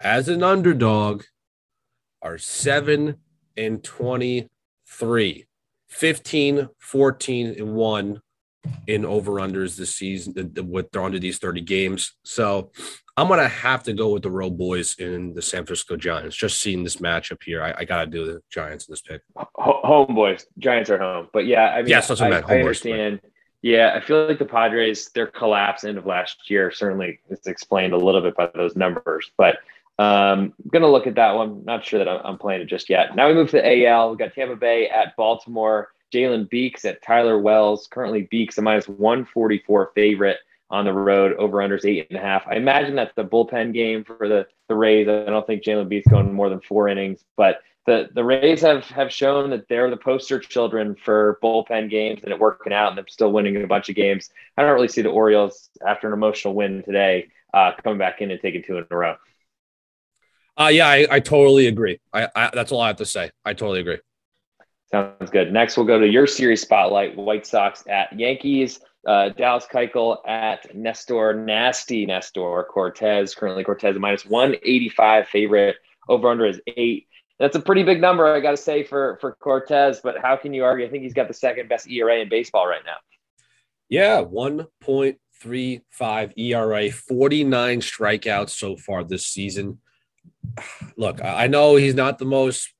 as 0.00 0.28
an 0.28 0.42
underdog 0.42 1.22
are 2.22 2.38
7 2.38 3.16
and 3.56 3.84
23, 3.84 5.46
15, 5.88 6.68
14, 6.78 7.46
and 7.58 7.74
1 7.74 8.22
in 8.86 9.04
over 9.04 9.32
unders 9.32 9.76
this 9.76 9.94
season 9.94 10.52
with 10.68 10.96
under 10.96 11.18
these 11.18 11.38
30 11.38 11.60
games. 11.60 12.14
So 12.24 12.70
I'm 13.16 13.28
gonna 13.28 13.48
have 13.48 13.82
to 13.84 13.92
go 13.92 14.10
with 14.10 14.22
the 14.22 14.30
road 14.30 14.56
boys 14.56 14.94
in 14.98 15.34
the 15.34 15.42
San 15.42 15.66
Francisco 15.66 15.96
Giants. 15.96 16.36
Just 16.36 16.60
seeing 16.60 16.84
this 16.84 16.96
matchup 16.96 17.42
here, 17.42 17.62
I, 17.62 17.74
I 17.78 17.84
gotta 17.84 18.08
do 18.08 18.24
the 18.24 18.40
Giants 18.50 18.88
in 18.88 18.92
this 18.92 19.02
pick. 19.02 19.20
Home 19.56 20.14
boys, 20.14 20.46
Giants 20.58 20.90
are 20.90 20.98
home, 20.98 21.28
but 21.32 21.44
yeah, 21.44 21.70
I 21.70 21.82
mean, 21.82 21.90
yes, 21.90 22.08
that's 22.08 22.20
what 22.20 22.32
I, 22.32 22.38
I, 22.38 22.56
I 22.56 22.60
understand. 22.60 23.20
Boys, 23.20 23.31
yeah, 23.62 23.92
I 23.94 24.00
feel 24.00 24.26
like 24.26 24.38
the 24.38 24.44
Padres, 24.44 25.08
their 25.10 25.28
collapse 25.28 25.84
end 25.84 25.96
of 25.96 26.06
last 26.06 26.50
year 26.50 26.70
certainly 26.70 27.20
is 27.30 27.46
explained 27.46 27.92
a 27.92 27.96
little 27.96 28.20
bit 28.20 28.36
by 28.36 28.50
those 28.54 28.76
numbers, 28.76 29.30
but 29.38 29.58
um, 29.98 30.52
I'm 30.58 30.70
gonna 30.72 30.90
look 30.90 31.06
at 31.06 31.14
that 31.14 31.32
one. 31.32 31.64
Not 31.64 31.84
sure 31.84 31.98
that 31.98 32.08
I'm, 32.08 32.20
I'm 32.24 32.38
playing 32.38 32.62
it 32.62 32.66
just 32.66 32.90
yet. 32.90 33.14
Now 33.14 33.28
we 33.28 33.34
move 33.34 33.50
to 33.50 33.56
the 33.56 33.86
AL. 33.86 34.10
We've 34.10 34.18
got 34.18 34.34
Tampa 34.34 34.56
Bay 34.56 34.88
at 34.88 35.16
Baltimore. 35.16 35.90
Jalen 36.12 36.50
Beeks 36.50 36.84
at 36.84 37.02
Tyler 37.02 37.38
Wells. 37.38 37.88
Currently, 37.90 38.28
Beeks 38.30 38.58
a 38.58 38.62
minus 38.62 38.86
144 38.86 39.92
favorite 39.94 40.38
on 40.70 40.84
the 40.84 40.92
road. 40.92 41.34
Over 41.36 41.58
unders 41.58 41.84
eight 41.84 42.08
and 42.10 42.18
a 42.18 42.22
half. 42.22 42.46
I 42.46 42.56
imagine 42.56 42.94
that's 42.94 43.14
the 43.14 43.24
bullpen 43.24 43.72
game 43.72 44.04
for 44.04 44.28
the 44.28 44.46
the 44.68 44.74
Rays. 44.74 45.08
I 45.08 45.24
don't 45.24 45.46
think 45.46 45.62
Jalen 45.62 45.88
Beeks 45.88 46.08
going 46.08 46.32
more 46.32 46.48
than 46.48 46.60
four 46.60 46.88
innings, 46.88 47.24
but 47.36 47.60
the 47.86 48.08
the 48.14 48.24
Rays 48.24 48.60
have 48.60 48.84
have 48.86 49.12
shown 49.12 49.50
that 49.50 49.68
they're 49.68 49.90
the 49.90 49.96
poster 49.96 50.38
children 50.38 50.94
for 50.94 51.38
bullpen 51.42 51.90
games 51.90 52.20
and 52.22 52.32
it 52.32 52.38
working 52.38 52.72
out, 52.72 52.90
and 52.90 52.98
they're 52.98 53.04
still 53.08 53.32
winning 53.32 53.62
a 53.62 53.66
bunch 53.66 53.88
of 53.88 53.96
games. 53.96 54.30
I 54.56 54.62
don't 54.62 54.72
really 54.72 54.88
see 54.88 55.02
the 55.02 55.10
Orioles 55.10 55.68
after 55.86 56.06
an 56.06 56.12
emotional 56.12 56.54
win 56.54 56.82
today 56.84 57.28
uh, 57.52 57.72
coming 57.82 57.98
back 57.98 58.20
in 58.20 58.30
and 58.30 58.40
taking 58.40 58.62
two 58.62 58.78
in 58.78 58.86
a 58.90 58.96
row. 58.96 59.16
Uh, 60.56 60.70
yeah, 60.72 60.86
I, 60.86 61.06
I 61.10 61.20
totally 61.20 61.66
agree. 61.66 61.98
I, 62.12 62.28
I 62.36 62.50
that's 62.52 62.72
all 62.72 62.80
I 62.80 62.88
have 62.88 62.96
to 62.96 63.06
say. 63.06 63.30
I 63.44 63.54
totally 63.54 63.80
agree. 63.80 63.98
Sounds 64.90 65.30
good. 65.30 65.52
Next, 65.52 65.76
we'll 65.76 65.86
go 65.86 65.98
to 65.98 66.06
your 66.06 66.26
series 66.26 66.62
spotlight: 66.62 67.16
White 67.16 67.46
Sox 67.46 67.84
at 67.88 68.18
Yankees. 68.18 68.80
Uh, 69.04 69.30
Dallas 69.30 69.66
Keuchel 69.66 70.18
at 70.28 70.76
Nestor, 70.76 71.34
nasty 71.34 72.06
Nestor 72.06 72.64
Cortes. 72.70 73.34
Currently, 73.34 73.64
Cortes 73.64 73.98
minus 73.98 74.24
one 74.24 74.54
eighty 74.62 74.88
five 74.88 75.26
favorite. 75.26 75.76
Over 76.08 76.28
under 76.28 76.46
is 76.46 76.60
eight. 76.68 77.08
That's 77.42 77.56
a 77.56 77.60
pretty 77.60 77.82
big 77.82 78.00
number, 78.00 78.32
I 78.32 78.38
got 78.38 78.52
to 78.52 78.56
say 78.56 78.84
for 78.84 79.18
for 79.20 79.32
Cortes. 79.40 80.00
But 80.00 80.18
how 80.22 80.36
can 80.36 80.54
you 80.54 80.62
argue? 80.62 80.86
I 80.86 80.88
think 80.88 81.02
he's 81.02 81.12
got 81.12 81.26
the 81.26 81.34
second 81.34 81.68
best 81.68 81.90
ERA 81.90 82.20
in 82.20 82.28
baseball 82.28 82.68
right 82.68 82.82
now. 82.86 82.98
Yeah, 83.88 84.20
one 84.20 84.68
point 84.80 85.18
three 85.40 85.80
five 85.90 86.32
ERA, 86.36 86.92
forty 86.92 87.42
nine 87.42 87.80
strikeouts 87.80 88.50
so 88.50 88.76
far 88.76 89.02
this 89.02 89.26
season. 89.26 89.80
Look, 90.96 91.20
I 91.20 91.48
know 91.48 91.74
he's 91.74 91.96
not 91.96 92.20
the 92.20 92.26
most 92.26 92.72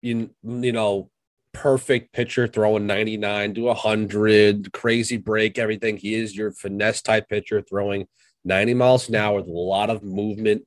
you, 0.00 0.30
you 0.42 0.72
know 0.72 1.10
perfect 1.52 2.14
pitcher 2.14 2.46
throwing 2.46 2.86
99 2.86 3.54
to 3.54 3.60
100, 3.62 4.72
crazy 4.72 5.18
break, 5.18 5.58
everything. 5.58 5.98
He 5.98 6.14
is 6.14 6.34
your 6.34 6.52
finesse 6.52 7.02
type 7.02 7.28
pitcher 7.28 7.60
throwing 7.60 8.06
90 8.46 8.72
miles 8.74 9.10
an 9.10 9.16
hour 9.16 9.40
with 9.40 9.48
a 9.48 9.50
lot 9.50 9.90
of 9.90 10.02
movement. 10.02 10.62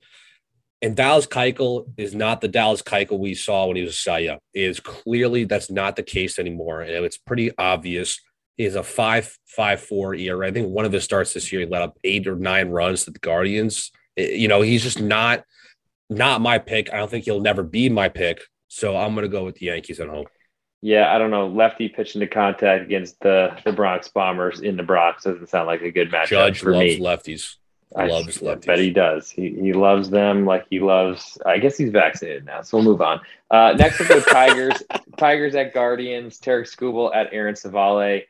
And 0.83 0.97
Dallas 0.97 1.25
Keuchel 1.25 1.85
is 1.95 2.13
not 2.13 2.41
the 2.41 2.49
Dallas 2.49 2.81
Keuchel 2.81 3.17
we 3.17 3.35
saw 3.35 3.67
when 3.67 3.77
he 3.77 3.83
was 3.83 3.93
a 3.93 3.97
Cy 3.97 4.19
Young. 4.19 4.39
It 4.53 4.63
is 4.63 4.81
clearly 4.81 5.45
that's 5.45 5.71
not 5.71 5.95
the 5.95 6.03
case 6.03 6.37
anymore. 6.37 6.81
And 6.81 7.05
it's 7.05 7.17
pretty 7.17 7.51
obvious. 7.57 8.19
He 8.57 8.65
has 8.65 8.75
a 8.75 8.83
5 8.83 9.37
5 9.47 9.81
4 9.81 10.15
ERA. 10.15 10.45
I 10.45 10.51
think 10.51 10.67
one 10.67 10.83
of 10.83 10.91
his 10.91 11.05
starts 11.05 11.33
this 11.33 11.53
year, 11.53 11.61
he 11.61 11.67
let 11.67 11.83
up 11.83 11.97
eight 12.03 12.27
or 12.27 12.35
nine 12.35 12.67
runs 12.67 13.05
to 13.05 13.11
the 13.11 13.19
Guardians. 13.19 13.93
It, 14.17 14.31
you 14.33 14.49
know, 14.49 14.61
he's 14.61 14.83
just 14.83 15.01
not 15.01 15.45
not 16.09 16.41
my 16.41 16.59
pick. 16.59 16.93
I 16.93 16.97
don't 16.97 17.09
think 17.09 17.23
he'll 17.23 17.39
never 17.39 17.63
be 17.63 17.87
my 17.87 18.09
pick. 18.09 18.41
So 18.67 18.97
I'm 18.97 19.13
going 19.13 19.23
to 19.23 19.29
go 19.29 19.45
with 19.45 19.55
the 19.55 19.67
Yankees 19.67 20.01
at 20.01 20.09
home. 20.09 20.25
Yeah, 20.81 21.15
I 21.15 21.17
don't 21.17 21.31
know. 21.31 21.47
Lefty 21.47 21.87
pitching 21.87 22.19
to 22.19 22.27
contact 22.27 22.83
against 22.83 23.17
the 23.21 23.57
the 23.63 23.71
Bronx 23.71 24.09
Bombers 24.09 24.59
in 24.59 24.75
the 24.75 24.83
Bronx 24.83 25.23
doesn't 25.23 25.47
sound 25.47 25.67
like 25.67 25.81
a 25.81 25.91
good 25.91 26.11
matchup 26.11 26.27
Judge 26.27 26.59
for 26.59 26.73
loves 26.73 26.83
me. 26.83 26.99
lefties. 26.99 27.55
I 27.95 28.07
loves 28.07 28.39
lefties. 28.39 28.65
But 28.65 28.79
he 28.79 28.89
does. 28.89 29.29
He 29.29 29.49
he 29.49 29.73
loves 29.73 30.09
them 30.09 30.45
like 30.45 30.65
he 30.69 30.79
loves. 30.79 31.37
I 31.45 31.59
guess 31.59 31.77
he's 31.77 31.91
vaccinated 31.91 32.45
now, 32.45 32.61
so 32.61 32.77
we'll 32.77 32.85
move 32.85 33.01
on. 33.01 33.21
Uh, 33.51 33.73
next 33.77 33.99
we'll 33.99 34.07
go 34.07 34.19
Tigers. 34.21 34.81
Tigers 35.17 35.55
at 35.55 35.73
Guardians. 35.73 36.39
Tarik 36.39 36.67
Skubal 36.67 37.15
at 37.15 37.29
Aaron 37.31 37.55
Civale. 37.55 38.23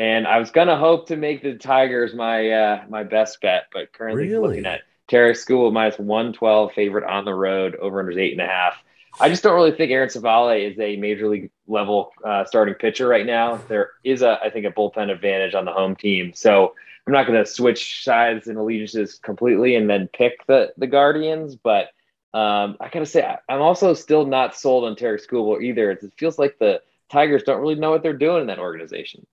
And 0.00 0.26
I 0.26 0.38
was 0.38 0.50
gonna 0.50 0.76
hope 0.76 1.08
to 1.08 1.16
make 1.16 1.42
the 1.42 1.54
Tigers 1.54 2.14
my 2.14 2.50
uh, 2.50 2.84
my 2.88 3.04
best 3.04 3.40
bet, 3.40 3.66
but 3.72 3.92
currently 3.92 4.28
really? 4.28 4.48
looking 4.48 4.66
at 4.66 4.82
Tarik 5.08 5.36
Skubal 5.36 5.72
minus 5.72 5.98
one 5.98 6.32
twelve 6.32 6.72
favorite 6.72 7.04
on 7.04 7.24
the 7.24 7.34
road 7.34 7.76
over 7.76 8.00
under 8.00 8.18
eight 8.18 8.32
and 8.32 8.40
a 8.40 8.46
half. 8.46 8.74
I 9.20 9.28
just 9.28 9.44
don't 9.44 9.54
really 9.54 9.70
think 9.70 9.92
Aaron 9.92 10.08
Civale 10.08 10.68
is 10.68 10.78
a 10.80 10.96
major 10.96 11.28
league 11.28 11.50
level 11.68 12.12
uh, 12.24 12.44
starting 12.44 12.74
pitcher 12.74 13.06
right 13.06 13.24
now. 13.24 13.60
There 13.68 13.90
is 14.02 14.22
a, 14.22 14.40
I 14.42 14.50
think, 14.50 14.66
a 14.66 14.70
bullpen 14.70 15.10
advantage 15.10 15.54
on 15.54 15.64
the 15.64 15.72
home 15.72 15.94
team. 15.94 16.32
So 16.34 16.74
I'm 17.06 17.12
not 17.12 17.26
going 17.26 17.42
to 17.42 17.50
switch 17.50 18.02
sides 18.04 18.46
and 18.46 18.56
allegiances 18.56 19.18
completely 19.18 19.76
and 19.76 19.88
then 19.88 20.08
pick 20.12 20.46
the 20.46 20.72
the 20.78 20.86
Guardians. 20.86 21.56
But 21.56 21.88
um, 22.32 22.76
I 22.80 22.88
gotta 22.88 23.06
say, 23.06 23.24
I'm 23.48 23.62
also 23.62 23.94
still 23.94 24.26
not 24.26 24.56
sold 24.56 24.84
on 24.84 24.96
Tarik 24.96 25.26
Skubal 25.26 25.62
either. 25.62 25.92
It 25.92 26.02
feels 26.16 26.38
like 26.38 26.56
the 26.58 26.80
Tigers 27.10 27.44
don't 27.44 27.60
really 27.60 27.76
know 27.76 27.90
what 27.90 28.02
they're 28.02 28.16
doing 28.16 28.40
in 28.40 28.46
that 28.48 28.58
organization. 28.58 29.26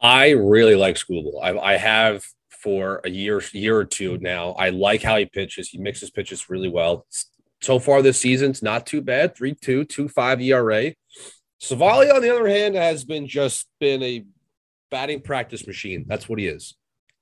I 0.00 0.30
really 0.30 0.76
like 0.76 0.96
Skubal. 0.96 1.42
I, 1.42 1.58
I 1.58 1.76
have 1.76 2.24
for 2.48 3.02
a 3.04 3.10
year, 3.10 3.42
year 3.52 3.76
or 3.76 3.84
two 3.84 4.16
now. 4.18 4.52
I 4.52 4.70
like 4.70 5.02
how 5.02 5.16
he 5.16 5.26
pitches. 5.26 5.68
He 5.68 5.78
mixes 5.78 6.10
pitches 6.10 6.48
really 6.48 6.68
well 6.68 7.06
so 7.60 7.78
far 7.78 8.02
this 8.02 8.20
season, 8.20 8.50
it's 8.50 8.62
not 8.62 8.86
too 8.86 9.00
bad 9.00 9.36
3 9.36 9.54
2, 9.54 9.84
2 9.84 10.08
5 10.08 10.40
ERA. 10.40 10.92
Civale, 11.60 12.14
on 12.14 12.22
the 12.22 12.30
other 12.30 12.46
hand, 12.46 12.74
has 12.74 13.04
been 13.04 13.26
just 13.26 13.66
been 13.80 14.02
a 14.02 14.24
batting 14.90 15.20
practice 15.20 15.66
machine. 15.66 16.04
That's 16.06 16.28
what 16.28 16.38
he 16.38 16.46
is. 16.46 16.74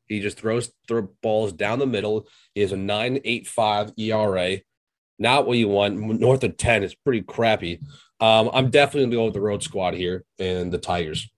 He 0.06 0.20
just 0.20 0.38
throws 0.38 0.72
throw 0.86 1.02
balls 1.22 1.52
down 1.52 1.78
the 1.78 1.86
middle. 1.86 2.26
He 2.54 2.60
has 2.60 2.72
a 2.72 2.76
9.85 2.76 3.98
ERA. 3.98 4.60
Not 5.18 5.46
what 5.46 5.58
you 5.58 5.68
want. 5.68 5.96
North 6.20 6.44
of 6.44 6.56
10 6.56 6.82
is 6.82 6.94
pretty 6.94 7.22
crappy. 7.22 7.80
Um, 8.20 8.50
I'm 8.52 8.70
definitely 8.70 9.02
going 9.02 9.10
to 9.10 9.16
go 9.16 9.24
with 9.26 9.34
the 9.34 9.40
road 9.40 9.62
squad 9.62 9.94
here 9.94 10.24
and 10.38 10.72
the 10.72 10.78
Tigers. 10.78 11.30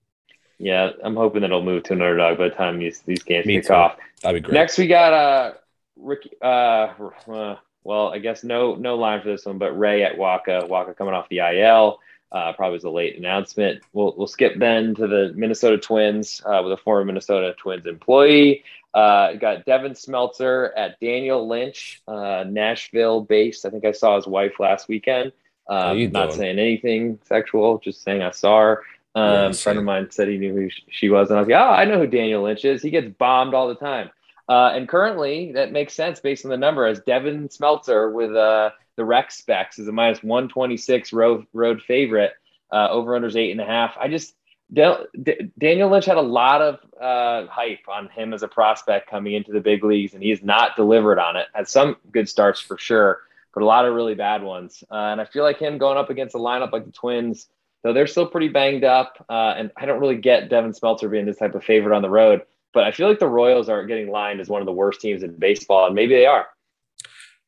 Yeah, 0.59 0.89
I'm 1.03 1.15
hoping 1.15 1.41
that 1.41 1.47
it'll 1.47 1.63
move 1.63 1.83
to 1.83 1.93
an 1.93 2.01
underdog 2.01 2.37
by 2.39 2.49
the 2.49 2.55
time 2.55 2.79
these, 2.79 3.01
these 3.01 3.21
games 3.23 3.45
Me 3.45 3.55
kick 3.55 3.67
too. 3.67 3.73
off. 3.73 3.97
That'd 4.23 4.41
be 4.41 4.45
great. 4.45 4.53
Next, 4.55 4.77
we 4.77 4.87
got 4.87 5.13
uh, 5.13 5.53
Ricky. 5.95 6.31
Uh, 6.41 6.93
uh, 7.31 7.57
well, 7.83 8.09
I 8.09 8.17
guess 8.17 8.43
no 8.43 8.75
no 8.75 8.95
line 8.95 9.21
for 9.21 9.27
this 9.29 9.45
one, 9.45 9.59
but 9.59 9.77
Ray 9.77 10.03
at 10.03 10.17
Wacha. 10.17 10.67
Wacha 10.67 10.97
coming 10.97 11.13
off 11.13 11.29
the 11.29 11.39
IL. 11.39 11.99
Uh, 12.31 12.51
probably 12.53 12.73
was 12.73 12.83
a 12.83 12.89
late 12.89 13.17
announcement. 13.17 13.81
We'll 13.93 14.13
we'll 14.17 14.27
skip 14.27 14.53
then 14.57 14.95
to 14.95 15.07
the 15.07 15.33
Minnesota 15.35 15.77
Twins 15.77 16.41
uh, 16.45 16.61
with 16.63 16.73
a 16.73 16.77
former 16.77 17.05
Minnesota 17.05 17.53
Twins 17.57 17.85
employee. 17.85 18.63
Uh, 18.93 19.33
got 19.33 19.65
Devin 19.65 19.93
Smeltzer 19.93 20.71
at 20.75 20.99
Daniel 20.99 21.47
Lynch, 21.47 22.01
uh, 22.07 22.43
Nashville 22.47 23.21
based. 23.21 23.65
I 23.65 23.69
think 23.69 23.85
I 23.85 23.91
saw 23.91 24.15
his 24.15 24.27
wife 24.27 24.59
last 24.59 24.87
weekend. 24.87 25.31
Um, 25.69 26.11
not 26.11 26.33
saying 26.33 26.59
anything 26.59 27.19
sexual, 27.25 27.79
just 27.79 28.01
saying 28.01 28.21
I 28.21 28.31
saw 28.31 28.59
her. 28.59 28.83
Um, 29.15 29.33
yeah, 29.33 29.45
a 29.47 29.53
friend 29.53 29.79
of 29.79 29.85
mine 29.85 30.07
said 30.11 30.27
he 30.27 30.37
knew 30.37 30.53
who 30.53 30.69
she 30.89 31.09
was, 31.09 31.29
and 31.29 31.37
I 31.37 31.41
was 31.41 31.49
like, 31.49 31.57
"Oh, 31.57 31.71
I 31.71 31.85
know 31.85 31.99
who 31.99 32.07
Daniel 32.07 32.43
Lynch 32.43 32.65
is. 32.65 32.81
He 32.81 32.89
gets 32.89 33.09
bombed 33.17 33.53
all 33.53 33.67
the 33.67 33.75
time." 33.75 34.09
Uh, 34.49 34.71
and 34.73 34.87
currently, 34.87 35.51
that 35.53 35.71
makes 35.71 35.93
sense 35.93 36.19
based 36.19 36.45
on 36.45 36.51
the 36.51 36.57
number 36.57 36.85
as 36.85 36.99
Devin 37.01 37.49
Smeltzer 37.49 38.11
with 38.11 38.35
uh, 38.35 38.71
the 38.97 39.05
rec 39.05 39.31
specs 39.31 39.79
is 39.79 39.87
a 39.87 39.91
minus 39.91 40.21
126 40.21 41.13
road, 41.13 41.45
road 41.53 41.81
favorite. 41.81 42.33
Uh, 42.69 42.89
over 42.89 43.17
unders 43.17 43.37
eight 43.37 43.51
and 43.51 43.61
a 43.61 43.65
half. 43.65 43.95
I 43.97 44.09
just, 44.09 44.35
Daniel 44.73 45.89
Lynch 45.89 46.03
had 46.03 46.17
a 46.17 46.21
lot 46.21 46.61
of 46.61 46.79
uh, 46.99 47.47
hype 47.49 47.87
on 47.87 48.09
him 48.09 48.33
as 48.33 48.43
a 48.43 48.47
prospect 48.49 49.09
coming 49.09 49.35
into 49.35 49.53
the 49.53 49.61
big 49.61 49.85
leagues, 49.85 50.13
and 50.13 50.21
he 50.21 50.31
has 50.31 50.43
not 50.43 50.75
delivered 50.75 51.17
on 51.17 51.37
it. 51.37 51.47
Had 51.53 51.69
some 51.69 51.95
good 52.11 52.27
starts 52.27 52.59
for 52.59 52.77
sure, 52.77 53.21
but 53.53 53.63
a 53.63 53.65
lot 53.65 53.85
of 53.85 53.95
really 53.95 54.15
bad 54.15 54.43
ones. 54.43 54.83
Uh, 54.91 54.95
and 54.95 55.21
I 55.21 55.25
feel 55.25 55.43
like 55.43 55.59
him 55.59 55.77
going 55.77 55.97
up 55.97 56.09
against 56.09 56.35
a 56.35 56.39
lineup 56.39 56.73
like 56.73 56.85
the 56.85 56.91
Twins, 56.91 57.47
though 57.83 57.93
they're 57.93 58.05
still 58.05 58.27
pretty 58.27 58.49
banged 58.49 58.83
up, 58.83 59.25
uh, 59.29 59.53
and 59.55 59.71
I 59.77 59.85
don't 59.85 60.01
really 60.01 60.17
get 60.17 60.49
Devin 60.49 60.73
Smeltzer 60.73 61.09
being 61.09 61.25
this 61.25 61.37
type 61.37 61.55
of 61.55 61.63
favorite 61.63 61.95
on 61.95 62.01
the 62.01 62.09
road. 62.09 62.41
But 62.73 62.83
I 62.83 62.91
feel 62.91 63.07
like 63.07 63.19
the 63.19 63.27
Royals 63.27 63.69
are 63.69 63.85
getting 63.85 64.11
lined 64.11 64.41
as 64.41 64.49
one 64.49 64.61
of 64.61 64.65
the 64.65 64.73
worst 64.73 64.99
teams 64.99 65.23
in 65.23 65.37
baseball, 65.37 65.85
and 65.85 65.95
maybe 65.95 66.15
they 66.15 66.25
are. 66.25 66.47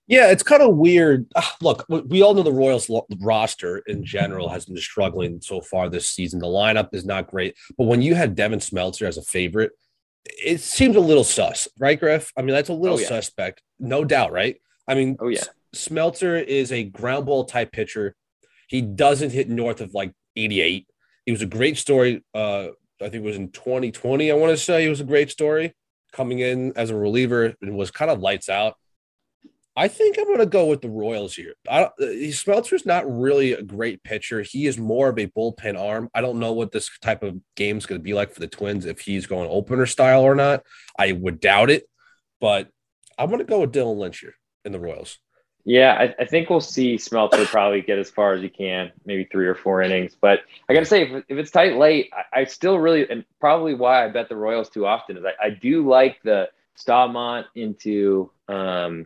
Yeah, 0.09 0.31
it's 0.31 0.41
kind 0.41 0.63
of 0.63 0.75
weird. 0.75 1.27
Ah, 1.35 1.55
look, 1.61 1.85
we 1.87 2.23
all 2.23 2.33
know 2.33 2.41
the 2.41 2.51
Royals 2.51 2.89
roster 3.21 3.77
in 3.85 4.03
general 4.03 4.49
has 4.49 4.65
been 4.65 4.75
struggling 4.77 5.39
so 5.39 5.61
far 5.61 5.87
this 5.87 6.07
season. 6.07 6.39
The 6.39 6.47
lineup 6.47 6.89
is 6.93 7.05
not 7.05 7.27
great, 7.27 7.55
but 7.77 7.85
when 7.85 8.01
you 8.01 8.15
had 8.15 8.33
Devin 8.33 8.57
Smeltzer 8.57 9.07
as 9.07 9.17
a 9.17 9.21
favorite, 9.21 9.71
it 10.25 10.61
seems 10.61 10.95
a 10.95 10.99
little 10.99 11.23
sus, 11.23 11.67
right, 11.77 11.99
Griff? 11.99 12.33
I 12.35 12.41
mean, 12.41 12.55
that's 12.55 12.69
a 12.69 12.73
little 12.73 12.97
oh, 12.97 13.01
yeah. 13.01 13.07
suspect, 13.07 13.61
no 13.79 14.03
doubt, 14.03 14.31
right? 14.31 14.59
I 14.87 14.95
mean, 14.95 15.15
oh 15.19 15.27
yeah, 15.27 15.43
Smeltzer 15.75 16.43
is 16.43 16.71
a 16.71 16.83
ground 16.83 17.27
ball 17.27 17.45
type 17.45 17.71
pitcher. 17.71 18.15
He 18.67 18.81
doesn't 18.81 19.31
hit 19.31 19.47
north 19.47 19.79
of 19.79 19.93
like 19.93 20.13
88. 20.35 20.87
He 21.25 21.31
was 21.31 21.43
a 21.43 21.47
great 21.47 21.77
story. 21.77 22.23
Uh, 22.33 22.69
I 22.99 23.09
think 23.09 23.15
it 23.15 23.21
was 23.23 23.37
in 23.37 23.51
2020. 23.51 24.31
I 24.31 24.35
want 24.35 24.51
to 24.51 24.57
say 24.57 24.81
he 24.81 24.89
was 24.89 25.01
a 25.01 25.05
great 25.05 25.29
story 25.29 25.75
coming 26.11 26.39
in 26.39 26.73
as 26.75 26.89
a 26.89 26.95
reliever 26.95 27.53
and 27.61 27.77
was 27.77 27.91
kind 27.91 28.09
of 28.09 28.19
lights 28.19 28.49
out. 28.49 28.75
I 29.79 29.87
think 29.87 30.17
I'm 30.19 30.25
going 30.25 30.39
to 30.39 30.45
go 30.45 30.65
with 30.65 30.81
the 30.81 30.89
Royals 30.89 31.33
here. 31.33 31.53
I, 31.69 31.83
uh, 31.83 31.91
Smeltzer's 31.99 32.85
not 32.85 33.09
really 33.09 33.53
a 33.53 33.61
great 33.61 34.03
pitcher. 34.03 34.41
He 34.41 34.67
is 34.67 34.77
more 34.77 35.07
of 35.07 35.17
a 35.17 35.27
bullpen 35.27 35.79
arm. 35.79 36.09
I 36.13 36.19
don't 36.19 36.37
know 36.37 36.51
what 36.51 36.73
this 36.73 36.89
type 36.99 37.23
of 37.23 37.39
game 37.55 37.77
is 37.77 37.85
going 37.85 37.97
to 37.97 38.03
be 38.03 38.13
like 38.13 38.33
for 38.33 38.41
the 38.41 38.47
Twins 38.49 38.85
if 38.85 38.99
he's 38.99 39.25
going 39.25 39.49
opener 39.49 39.85
style 39.85 40.23
or 40.23 40.35
not. 40.35 40.63
I 40.97 41.13
would 41.13 41.39
doubt 41.39 41.69
it, 41.69 41.87
but 42.41 42.67
I'm 43.17 43.27
going 43.27 43.39
to 43.39 43.45
go 43.45 43.61
with 43.61 43.71
Dylan 43.71 43.95
Lynch 43.95 44.19
here 44.19 44.35
in 44.65 44.73
the 44.73 44.81
Royals. 44.81 45.17
Yeah, 45.63 45.93
I, 45.93 46.23
I, 46.23 46.25
think 46.25 46.49
we'll 46.49 46.59
see 46.59 46.95
Smeltzer 46.95 47.45
probably 47.45 47.81
get 47.81 47.99
as 47.99 48.09
far 48.09 48.33
as 48.33 48.41
he 48.41 48.49
can, 48.49 48.91
maybe 49.05 49.29
three 49.31 49.47
or 49.47 49.55
four 49.55 49.81
innings. 49.81 50.17
But 50.19 50.41
I 50.67 50.73
got 50.73 50.81
to 50.81 50.85
say, 50.85 51.03
if, 51.03 51.23
if, 51.29 51.37
it's 51.37 51.51
tight 51.51 51.77
late, 51.77 52.11
I, 52.11 52.41
I, 52.41 52.43
still 52.43 52.79
really, 52.79 53.09
and 53.09 53.23
probably 53.39 53.75
why 53.75 54.03
I 54.03 54.09
bet 54.09 54.27
the 54.27 54.35
Royals 54.35 54.69
too 54.69 54.85
often 54.85 55.15
is 55.15 55.23
I, 55.23 55.45
I 55.45 55.49
do 55.51 55.87
like 55.87 56.21
the 56.23 56.49
Staumont 56.77 57.45
into 57.55 58.31
um, 58.49 59.05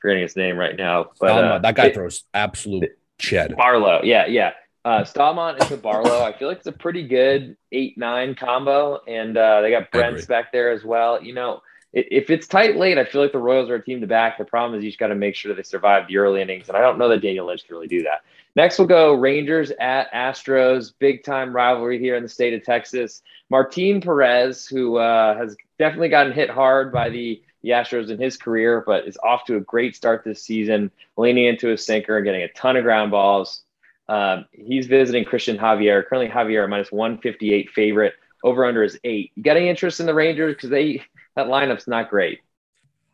forgetting 0.00 0.22
his 0.22 0.36
name 0.36 0.56
right 0.56 0.76
now, 0.76 1.10
but 1.20 1.30
uh, 1.30 1.58
that 1.58 1.74
guy 1.74 1.86
it, 1.86 1.94
throws 1.94 2.24
absolute 2.34 2.90
shed. 3.18 3.56
Barlow, 3.56 4.00
yeah, 4.02 4.26
yeah. 4.26 4.52
Uh, 4.84 5.02
Staumont 5.02 5.60
into 5.60 5.76
Barlow. 5.76 6.22
I 6.22 6.32
feel 6.32 6.48
like 6.48 6.58
it's 6.58 6.66
a 6.66 6.72
pretty 6.72 7.06
good 7.06 7.56
eight 7.72 7.98
nine 7.98 8.34
combo, 8.34 9.00
and 9.06 9.36
uh, 9.36 9.60
they 9.60 9.70
got 9.70 9.90
Brentz 9.90 10.26
back 10.26 10.52
there 10.52 10.70
as 10.70 10.84
well. 10.84 11.22
You 11.22 11.34
know, 11.34 11.62
if 11.92 12.30
it's 12.30 12.46
tight 12.46 12.76
late, 12.76 12.96
I 12.96 13.04
feel 13.04 13.20
like 13.20 13.32
the 13.32 13.38
Royals 13.38 13.70
are 13.70 13.74
a 13.74 13.84
team 13.84 14.00
to 14.00 14.06
back. 14.06 14.38
The 14.38 14.44
problem 14.44 14.78
is 14.78 14.84
you 14.84 14.90
just 14.90 15.00
got 15.00 15.08
to 15.08 15.14
make 15.14 15.34
sure 15.34 15.54
they 15.54 15.62
survive 15.62 16.08
the 16.08 16.18
early 16.18 16.40
innings, 16.40 16.68
and 16.68 16.76
I 16.76 16.80
don't 16.80 16.98
know 16.98 17.08
that 17.08 17.20
Daniel 17.20 17.46
Lynch 17.46 17.66
can 17.66 17.74
really 17.74 17.88
do 17.88 18.02
that. 18.04 18.22
Next, 18.56 18.78
we'll 18.78 18.88
go 18.88 19.14
Rangers 19.14 19.72
at 19.78 20.12
Astros, 20.12 20.92
big 20.98 21.22
time 21.22 21.54
rivalry 21.54 21.98
here 21.98 22.16
in 22.16 22.22
the 22.22 22.28
state 22.28 22.54
of 22.54 22.64
Texas. 22.64 23.22
Martin 23.50 24.00
Perez, 24.00 24.66
who 24.66 24.96
uh, 24.96 25.36
has 25.36 25.56
definitely 25.78 26.08
gotten 26.08 26.32
hit 26.32 26.50
hard 26.50 26.92
by 26.92 27.08
the 27.08 27.42
the 27.62 27.70
Astros 27.70 28.10
in 28.10 28.18
his 28.18 28.36
career, 28.36 28.82
but 28.86 29.06
is 29.06 29.18
off 29.22 29.44
to 29.46 29.56
a 29.56 29.60
great 29.60 29.96
start 29.96 30.22
this 30.24 30.42
season, 30.42 30.90
leaning 31.16 31.46
into 31.46 31.68
his 31.68 31.84
sinker 31.84 32.16
and 32.16 32.24
getting 32.24 32.42
a 32.42 32.48
ton 32.48 32.76
of 32.76 32.84
ground 32.84 33.10
balls. 33.10 33.62
Um, 34.08 34.46
he's 34.52 34.86
visiting 34.86 35.24
Christian 35.24 35.58
Javier. 35.58 36.06
Currently, 36.06 36.28
Javier 36.28 36.68
minus 36.68 36.90
158 36.92 37.70
favorite. 37.70 38.14
Over 38.44 38.64
under 38.64 38.84
is 38.84 38.98
eight. 39.04 39.32
You 39.34 39.42
got 39.42 39.56
any 39.56 39.68
interest 39.68 40.00
in 40.00 40.06
the 40.06 40.14
Rangers? 40.14 40.54
Because 40.54 40.70
they 40.70 41.02
that 41.34 41.46
lineup's 41.46 41.88
not 41.88 42.08
great. 42.08 42.40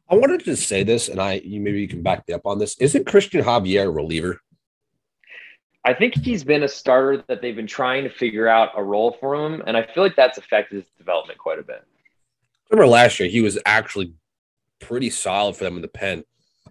I 0.08 0.16
wanted 0.16 0.44
to 0.44 0.56
say 0.56 0.82
this, 0.82 1.08
and 1.08 1.20
I 1.20 1.40
you 1.44 1.60
maybe 1.60 1.80
you 1.80 1.88
can 1.88 2.02
back 2.02 2.28
me 2.28 2.34
up 2.34 2.46
on 2.46 2.58
this. 2.58 2.76
Isn't 2.78 3.06
Christian 3.06 3.42
Javier 3.42 3.84
a 3.84 3.90
reliever? 3.90 4.40
I 5.86 5.92
think 5.92 6.14
he's 6.14 6.44
been 6.44 6.62
a 6.62 6.68
starter 6.68 7.22
that 7.28 7.42
they've 7.42 7.56
been 7.56 7.66
trying 7.66 8.04
to 8.04 8.10
figure 8.10 8.48
out 8.48 8.70
a 8.76 8.82
role 8.82 9.16
for 9.20 9.34
him, 9.34 9.62
and 9.66 9.76
I 9.76 9.86
feel 9.86 10.02
like 10.02 10.16
that's 10.16 10.38
affected 10.38 10.76
his 10.76 10.90
development 10.96 11.38
quite 11.38 11.58
a 11.58 11.62
bit. 11.62 11.84
Remember 12.70 12.86
last 12.86 13.20
year, 13.20 13.28
he 13.28 13.42
was 13.42 13.58
actually 13.66 14.14
pretty 14.80 15.10
solid 15.10 15.56
for 15.56 15.64
them 15.64 15.76
in 15.76 15.82
the 15.82 15.88
pen. 15.88 16.24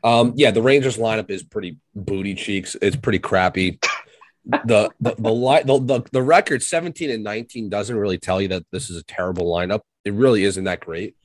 Um, 0.03 0.33
yeah, 0.35 0.51
the 0.51 0.61
Rangers 0.61 0.97
lineup 0.97 1.29
is 1.29 1.43
pretty 1.43 1.77
booty 1.95 2.35
cheeks. 2.35 2.75
It's 2.81 2.95
pretty 2.95 3.19
crappy. 3.19 3.79
The 4.45 4.91
the 4.99 5.15
the, 5.17 5.61
the 5.63 5.79
the 5.79 6.09
the 6.11 6.21
record 6.21 6.61
17 6.61 7.09
and 7.09 7.23
19 7.23 7.69
doesn't 7.69 7.95
really 7.95 8.17
tell 8.17 8.41
you 8.41 8.49
that 8.49 8.65
this 8.71 8.89
is 8.89 8.97
a 8.97 9.03
terrible 9.03 9.45
lineup. 9.45 9.81
It 10.03 10.13
really 10.13 10.43
isn't 10.43 10.65
that 10.65 10.81
great. 10.81 11.15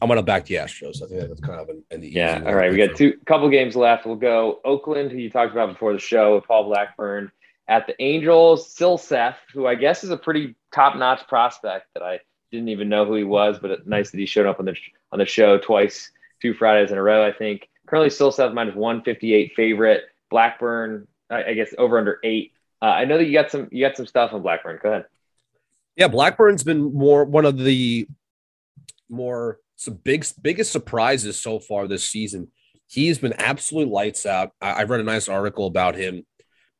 I'm 0.00 0.08
gonna 0.08 0.22
back 0.22 0.46
the 0.46 0.56
Astros. 0.56 1.02
I 1.02 1.08
think 1.08 1.28
that's 1.28 1.40
kind 1.40 1.60
of 1.60 1.68
an, 1.68 1.82
an 1.90 2.02
yeah. 2.02 2.42
All 2.44 2.54
right, 2.54 2.70
we 2.70 2.76
got 2.76 2.96
two 2.96 3.18
couple 3.26 3.48
games 3.48 3.74
left. 3.74 4.06
We'll 4.06 4.16
go 4.16 4.60
Oakland, 4.64 5.10
who 5.10 5.18
you 5.18 5.30
talked 5.30 5.52
about 5.52 5.70
before 5.70 5.92
the 5.92 5.98
show, 5.98 6.36
with 6.36 6.44
Paul 6.44 6.64
Blackburn 6.64 7.32
at 7.68 7.86
the 7.86 8.00
Angels. 8.00 8.74
Silseth, 8.74 9.36
who 9.52 9.66
I 9.66 9.74
guess 9.74 10.04
is 10.04 10.10
a 10.10 10.16
pretty 10.16 10.54
top 10.72 10.96
notch 10.96 11.26
prospect 11.26 11.86
that 11.94 12.02
I 12.02 12.20
didn't 12.52 12.68
even 12.68 12.88
know 12.88 13.04
who 13.04 13.14
he 13.14 13.24
was, 13.24 13.58
but 13.58 13.86
nice 13.86 14.10
that 14.10 14.20
he 14.20 14.26
showed 14.26 14.46
up 14.46 14.60
on 14.60 14.66
the 14.66 14.76
on 15.10 15.18
the 15.18 15.26
show 15.26 15.58
twice 15.58 16.10
two 16.40 16.54
Fridays 16.54 16.92
in 16.92 16.98
a 16.98 17.02
row, 17.02 17.26
I 17.26 17.32
think. 17.32 17.68
Currently, 17.86 18.10
Silseth 18.10 18.54
minus 18.54 18.74
158 18.74 19.52
favorite. 19.56 20.04
Blackburn, 20.30 21.06
I 21.28 21.52
guess 21.54 21.74
over 21.76 21.98
under 21.98 22.18
eight. 22.24 22.52
Uh, 22.80 22.86
I 22.86 23.04
know 23.04 23.18
that 23.18 23.24
you 23.24 23.32
got 23.32 23.50
some 23.50 23.68
you 23.70 23.86
got 23.86 23.96
some 23.96 24.06
stuff 24.06 24.32
on 24.32 24.42
Blackburn. 24.42 24.78
Go 24.82 24.90
ahead. 24.90 25.06
Yeah, 25.96 26.08
Blackburn's 26.08 26.64
been 26.64 26.94
more 26.94 27.24
one 27.24 27.44
of 27.44 27.58
the 27.58 28.06
more 29.08 29.58
some 29.76 29.94
big 29.94 30.24
biggest 30.40 30.72
surprises 30.72 31.40
so 31.40 31.58
far 31.58 31.86
this 31.86 32.08
season. 32.08 32.48
He's 32.86 33.18
been 33.18 33.34
absolute 33.34 33.88
lights 33.88 34.24
out. 34.26 34.52
I, 34.60 34.72
I 34.72 34.82
read 34.84 35.00
a 35.00 35.04
nice 35.04 35.28
article 35.28 35.66
about 35.66 35.94
him 35.94 36.24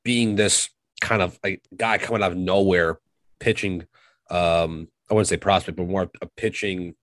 being 0.02 0.34
this 0.36 0.70
kind 1.00 1.22
of 1.22 1.38
a 1.44 1.60
guy 1.76 1.98
coming 1.98 2.22
out 2.22 2.32
of 2.32 2.38
nowhere, 2.38 2.98
pitching. 3.38 3.86
Um, 4.30 4.88
I 5.12 5.14
wouldn't 5.14 5.28
say 5.28 5.36
prospect, 5.36 5.76
but 5.76 5.86
more 5.86 6.10
a 6.22 6.26
pitching 6.38 6.94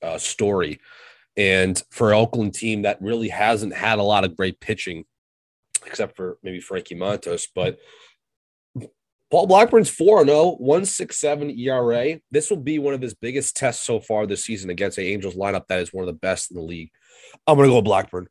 uh, 0.00 0.16
story. 0.16 0.78
And 1.36 1.82
for 1.90 2.12
an 2.12 2.18
Oakland 2.18 2.54
team 2.54 2.82
that 2.82 3.02
really 3.02 3.30
hasn't 3.30 3.74
had 3.74 3.98
a 3.98 4.04
lot 4.04 4.22
of 4.22 4.36
great 4.36 4.60
pitching, 4.60 5.06
except 5.84 6.14
for 6.16 6.38
maybe 6.44 6.60
Frankie 6.60 6.94
Montas, 6.94 7.48
but 7.52 7.80
Paul 9.32 9.48
Blackburn's 9.48 9.90
4 9.90 10.24
0, 10.24 10.50
167 10.58 11.50
ERA. 11.58 12.20
This 12.30 12.48
will 12.48 12.58
be 12.58 12.78
one 12.78 12.94
of 12.94 13.02
his 13.02 13.14
biggest 13.14 13.56
tests 13.56 13.84
so 13.84 13.98
far 13.98 14.24
this 14.24 14.44
season 14.44 14.70
against 14.70 14.96
the 14.96 15.12
Angels 15.12 15.34
lineup 15.34 15.66
that 15.66 15.80
is 15.80 15.92
one 15.92 16.04
of 16.04 16.06
the 16.06 16.12
best 16.20 16.52
in 16.52 16.56
the 16.56 16.62
league. 16.62 16.92
I'm 17.44 17.56
going 17.56 17.68
to 17.68 17.74
go 17.74 17.82
Blackburn. 17.82 18.28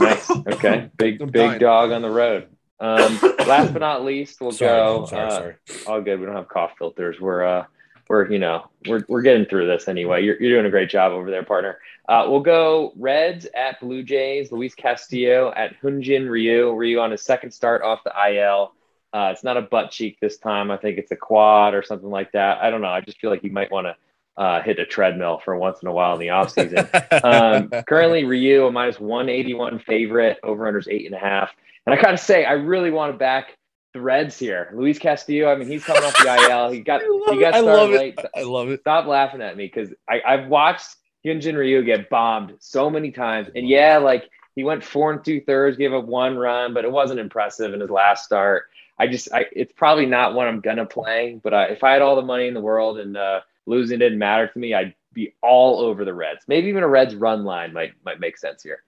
nice. 0.00 0.30
Okay. 0.30 0.90
Big, 0.96 1.20
I'm 1.20 1.28
big 1.28 1.48
dying. 1.48 1.58
dog 1.58 1.92
on 1.92 2.00
the 2.00 2.10
road. 2.10 2.48
Um, 2.80 3.18
last 3.46 3.74
but 3.74 3.80
not 3.80 4.02
least, 4.02 4.40
we'll 4.40 4.50
sorry, 4.50 4.70
go. 4.70 5.04
Sorry, 5.04 5.26
uh, 5.26 5.30
sorry. 5.30 5.54
All 5.86 6.00
good. 6.00 6.18
We 6.20 6.24
don't 6.24 6.34
have 6.34 6.48
cough 6.48 6.72
filters. 6.78 7.20
We're, 7.20 7.44
uh, 7.44 7.64
we're 8.08 8.30
you 8.30 8.38
know 8.38 8.68
we're, 8.86 9.04
we're 9.08 9.22
getting 9.22 9.46
through 9.46 9.66
this 9.66 9.88
anyway. 9.88 10.22
You're, 10.22 10.40
you're 10.40 10.52
doing 10.52 10.66
a 10.66 10.70
great 10.70 10.90
job 10.90 11.12
over 11.12 11.30
there 11.30 11.44
partner. 11.44 11.78
Uh, 12.08 12.26
we'll 12.28 12.40
go 12.40 12.92
reds 12.96 13.46
at 13.54 13.80
blue 13.80 14.02
jays 14.02 14.52
luis 14.52 14.74
castillo 14.74 15.52
at 15.56 15.80
hyunjin 15.80 16.28
ryu. 16.28 16.72
Ryu 16.74 17.00
on 17.00 17.10
his 17.10 17.22
second 17.22 17.50
start 17.50 17.82
off 17.82 18.04
the 18.04 18.12
il 18.30 18.72
uh, 19.14 19.30
it's 19.32 19.44
not 19.44 19.56
a 19.56 19.62
butt 19.62 19.92
cheek 19.92 20.18
this 20.20 20.38
time. 20.38 20.72
I 20.72 20.76
think 20.76 20.98
it's 20.98 21.12
a 21.12 21.16
quad 21.16 21.72
or 21.72 21.84
something 21.84 22.10
like 22.10 22.32
that. 22.32 22.58
I 22.60 22.68
don't 22.68 22.80
know. 22.80 22.88
I 22.88 23.00
just 23.00 23.20
feel 23.20 23.30
like 23.30 23.44
you 23.44 23.52
might 23.52 23.70
want 23.70 23.86
to 23.86 23.96
uh, 24.36 24.60
hit 24.60 24.80
a 24.80 24.84
treadmill 24.84 25.40
for 25.44 25.56
once 25.56 25.80
in 25.82 25.86
a 25.86 25.92
while 25.92 26.14
in 26.14 26.18
the 26.18 26.26
offseason 26.26 27.24
um, 27.24 27.70
currently 27.84 28.24
ryu 28.24 28.66
a 28.66 28.72
minus 28.72 28.98
181 28.98 29.78
favorite 29.78 30.38
over 30.42 30.64
unders 30.64 30.88
eight 30.90 31.06
and 31.06 31.14
a 31.14 31.18
half. 31.18 31.50
And 31.86 31.94
i 31.94 32.00
gotta 32.00 32.18
say 32.18 32.44
i 32.44 32.52
really 32.52 32.90
want 32.90 33.12
to 33.12 33.18
back 33.18 33.56
the 33.94 34.00
Reds 34.00 34.38
here. 34.38 34.70
Luis 34.74 34.98
Castillo. 34.98 35.50
I 35.50 35.56
mean, 35.56 35.68
he's 35.68 35.84
coming 35.84 36.02
off 36.02 36.18
the 36.18 36.48
IL. 36.50 36.70
He 36.70 36.80
got 36.80 37.00
he 37.00 37.40
got 37.40 37.54
started 37.54 37.96
late. 37.96 38.18
I 38.36 38.42
love 38.42 38.68
it. 38.68 38.80
Stop 38.80 39.06
laughing 39.06 39.40
at 39.40 39.56
me 39.56 39.66
because 39.66 39.94
I've 40.06 40.48
watched 40.48 40.96
Hyunjin 41.24 41.56
Ryu 41.56 41.82
get 41.82 42.10
bombed 42.10 42.54
so 42.58 42.90
many 42.90 43.12
times. 43.12 43.48
And 43.54 43.66
yeah, 43.66 43.96
like 43.98 44.28
he 44.56 44.64
went 44.64 44.84
four 44.84 45.12
and 45.12 45.24
two 45.24 45.40
thirds, 45.40 45.78
gave 45.78 45.94
up 45.94 46.04
one 46.04 46.36
run, 46.36 46.74
but 46.74 46.84
it 46.84 46.92
wasn't 46.92 47.20
impressive 47.20 47.72
in 47.72 47.80
his 47.80 47.88
last 47.88 48.24
start. 48.24 48.64
I 48.98 49.08
just, 49.08 49.32
I, 49.32 49.46
it's 49.50 49.72
probably 49.72 50.06
not 50.06 50.34
one 50.34 50.46
I'm 50.46 50.60
gonna 50.60 50.86
play. 50.86 51.40
But 51.42 51.54
I, 51.54 51.64
if 51.66 51.84
I 51.84 51.92
had 51.92 52.02
all 52.02 52.16
the 52.16 52.22
money 52.22 52.48
in 52.48 52.54
the 52.54 52.60
world 52.60 52.98
and 52.98 53.16
uh, 53.16 53.40
losing 53.64 54.00
didn't 54.00 54.18
matter 54.18 54.48
to 54.48 54.58
me, 54.58 54.74
I'd 54.74 54.94
be 55.12 55.34
all 55.40 55.80
over 55.80 56.04
the 56.04 56.14
Reds. 56.14 56.44
Maybe 56.48 56.68
even 56.68 56.82
a 56.82 56.88
Reds 56.88 57.14
run 57.14 57.44
line 57.44 57.72
might 57.72 57.92
might 58.04 58.18
make 58.18 58.38
sense 58.38 58.62
here. 58.62 58.82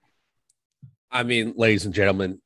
I 1.09 1.23
mean, 1.23 1.53
ladies 1.55 1.85
and 1.85 1.93
gentlemen, 1.93 2.41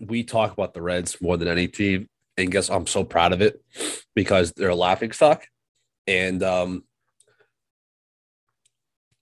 we 0.00 0.24
talk 0.24 0.52
about 0.52 0.74
the 0.74 0.82
Reds 0.82 1.20
more 1.20 1.36
than 1.36 1.48
any 1.48 1.68
team, 1.68 2.08
and 2.36 2.50
guess 2.50 2.70
I'm 2.70 2.86
so 2.86 3.04
proud 3.04 3.32
of 3.32 3.42
it 3.42 3.62
because 4.14 4.52
they're 4.52 4.70
a 4.70 4.74
laughing 4.74 5.12
stock. 5.12 5.46
And 6.06 6.42
um, 6.42 6.84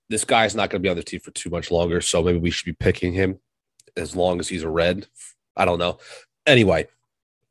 this 0.08 0.24
guy's 0.24 0.54
not 0.54 0.70
going 0.70 0.80
to 0.82 0.86
be 0.86 0.90
on 0.90 0.96
the 0.96 1.02
team 1.02 1.20
for 1.20 1.32
too 1.32 1.50
much 1.50 1.70
longer, 1.70 2.00
so 2.00 2.22
maybe 2.22 2.38
we 2.38 2.50
should 2.50 2.64
be 2.64 2.72
picking 2.72 3.12
him 3.12 3.40
as 3.96 4.14
long 4.14 4.40
as 4.40 4.48
he's 4.48 4.62
a 4.62 4.70
Red. 4.70 5.06
I 5.56 5.64
don't 5.64 5.78
know. 5.78 5.98
Anyway, 6.46 6.86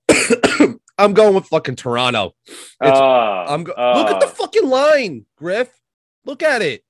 I'm 0.98 1.14
going 1.14 1.36
with 1.36 1.46
fucking 1.46 1.76
Toronto. 1.76 2.34
Uh, 2.82 3.46
I'm 3.48 3.66
go- 3.66 3.74
uh, 3.74 3.94
look 3.98 4.10
at 4.10 4.22
the 4.22 4.28
fucking 4.28 4.68
line, 4.68 5.26
Griff. 5.36 5.70
Look 6.26 6.42
at 6.42 6.62
it. 6.62 6.84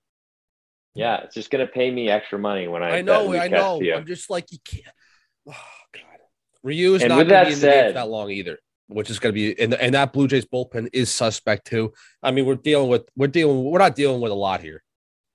Yeah, 0.93 1.17
it's 1.23 1.36
just 1.36 1.52
gonna 1.52 1.67
pay 1.67 1.91
me 1.91 2.10
extra 2.10 2.39
money 2.39 2.67
when 2.67 2.82
I. 2.82 2.97
I 2.97 3.02
know, 3.02 3.34
I 3.34 3.47
know. 3.47 3.82
I'm 3.95 4.06
just 4.06 4.30
like 4.30 4.52
you 4.52 4.60
can't. 4.63 5.56
Ryu 6.67 6.95
is 6.95 7.01
and 7.01 7.10
not 7.10 7.27
going 7.27 7.45
to 7.45 7.49
be 7.49 7.53
in 7.53 7.60
the 7.62 7.67
game 7.67 7.93
that 7.93 8.10
long 8.10 8.30
either, 8.30 8.60
which 8.88 9.10
is 9.10 9.19
going 9.19 9.34
to 9.34 9.34
be 9.34 9.60
and, 9.60 9.73
and 9.73 9.93
that 9.95 10.12
Blue 10.12 10.27
Jays 10.27 10.45
bullpen 10.45 10.89
is 10.91 11.10
suspect 11.10 11.65
too. 11.65 11.93
I 12.21 12.32
mean, 12.32 12.45
we're 12.45 12.56
dealing 12.56 12.89
with 12.89 13.08
we're 13.15 13.27
dealing 13.27 13.63
we're 13.63 13.80
not 13.80 13.95
dealing 13.95 14.19
with 14.19 14.34
a 14.34 14.36
lot 14.36 14.60
here. 14.60 14.84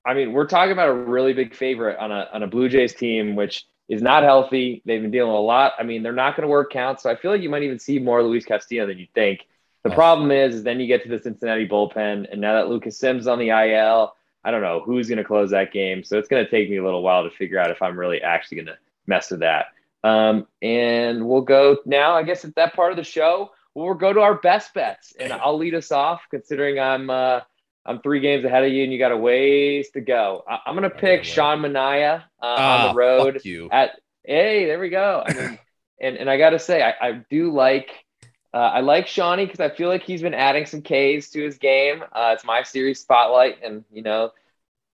I 0.04 0.14
mean, 0.14 0.32
we're 0.32 0.46
talking 0.46 0.72
about 0.72 0.88
a 0.88 0.94
really 0.94 1.32
big 1.32 1.54
favorite 1.54 1.98
on 1.98 2.12
a 2.12 2.28
on 2.32 2.42
a 2.42 2.46
Blue 2.46 2.68
Jays 2.68 2.94
team, 2.94 3.34
which 3.34 3.64
is 3.88 4.02
not 4.02 4.22
healthy. 4.22 4.82
They've 4.84 5.00
been 5.00 5.10
dealing 5.10 5.32
with 5.32 5.38
a 5.38 5.42
lot. 5.42 5.72
I 5.78 5.84
mean, 5.84 6.02
they're 6.02 6.12
not 6.12 6.36
going 6.36 6.42
to 6.42 6.48
work 6.48 6.70
counts, 6.70 7.02
so 7.02 7.10
I 7.10 7.16
feel 7.16 7.30
like 7.30 7.40
you 7.40 7.48
might 7.48 7.62
even 7.62 7.78
see 7.78 7.98
more 7.98 8.22
Luis 8.22 8.44
Castillo 8.44 8.86
than 8.86 8.98
you 8.98 9.06
think. 9.14 9.46
The 9.84 9.90
oh. 9.90 9.94
problem 9.94 10.30
is, 10.30 10.56
is 10.56 10.62
then 10.62 10.80
you 10.80 10.86
get 10.86 11.02
to 11.04 11.08
the 11.08 11.18
Cincinnati 11.18 11.66
bullpen, 11.66 12.30
and 12.30 12.40
now 12.40 12.54
that 12.54 12.68
Lucas 12.68 12.98
Sims 12.98 13.26
on 13.26 13.38
the 13.38 13.48
IL, 13.48 14.14
I 14.44 14.50
don't 14.50 14.62
know 14.62 14.82
who's 14.84 15.08
going 15.08 15.18
to 15.18 15.24
close 15.24 15.50
that 15.50 15.72
game. 15.72 16.04
So 16.04 16.18
it's 16.18 16.28
going 16.28 16.44
to 16.44 16.50
take 16.50 16.68
me 16.68 16.76
a 16.76 16.84
little 16.84 17.02
while 17.02 17.24
to 17.24 17.30
figure 17.30 17.58
out 17.58 17.70
if 17.70 17.80
I'm 17.80 17.98
really 17.98 18.20
actually 18.20 18.56
going 18.56 18.66
to 18.66 18.78
mess 19.06 19.30
with 19.30 19.40
that. 19.40 19.66
Um, 20.04 20.46
and 20.60 21.26
we'll 21.26 21.42
go 21.42 21.78
now, 21.86 22.14
I 22.14 22.22
guess, 22.24 22.44
at 22.44 22.54
that 22.56 22.74
part 22.74 22.90
of 22.92 22.96
the 22.96 23.04
show. 23.04 23.52
we'll 23.74 23.94
go 23.94 24.12
to 24.12 24.20
our 24.20 24.34
best 24.34 24.74
bets, 24.74 25.14
and 25.18 25.32
I'll 25.32 25.56
lead 25.56 25.74
us 25.74 25.92
off, 25.92 26.22
considering 26.30 26.78
I'm 26.80 27.08
uh, 27.08 27.40
I'm 27.86 28.00
three 28.00 28.20
games 28.20 28.44
ahead 28.44 28.64
of 28.64 28.72
you, 28.72 28.82
and 28.84 28.92
you 28.92 28.98
got 28.98 29.12
a 29.12 29.16
ways 29.16 29.90
to 29.90 30.00
go. 30.00 30.44
I- 30.48 30.60
am 30.66 30.74
gonna 30.74 30.90
pick 30.90 31.24
Sean 31.24 31.60
Manaea 31.60 32.24
uh, 32.42 32.46
on 32.46 32.82
the 32.82 32.88
Ah, 32.88 32.92
road 32.94 33.40
you. 33.44 33.68
at. 33.70 34.00
Hey, 34.24 34.66
there 34.66 34.78
we 34.78 34.88
go. 34.88 35.22
I 35.26 35.32
mean, 35.34 35.58
and 36.00 36.16
and 36.16 36.28
I 36.30 36.36
gotta 36.36 36.58
say, 36.58 36.82
I, 36.82 36.94
I 37.08 37.12
do 37.30 37.52
like. 37.52 37.90
Uh, 38.54 38.58
I 38.58 38.80
like 38.80 39.06
Shawnee 39.06 39.46
because 39.46 39.60
I 39.60 39.70
feel 39.70 39.88
like 39.88 40.02
he's 40.02 40.20
been 40.20 40.34
adding 40.34 40.66
some 40.66 40.82
Ks 40.82 41.30
to 41.30 41.42
his 41.42 41.56
game. 41.56 42.04
Uh, 42.12 42.32
it's 42.34 42.44
my 42.44 42.62
series 42.62 43.00
spotlight, 43.00 43.62
and 43.64 43.82
you 43.90 44.02
know, 44.02 44.30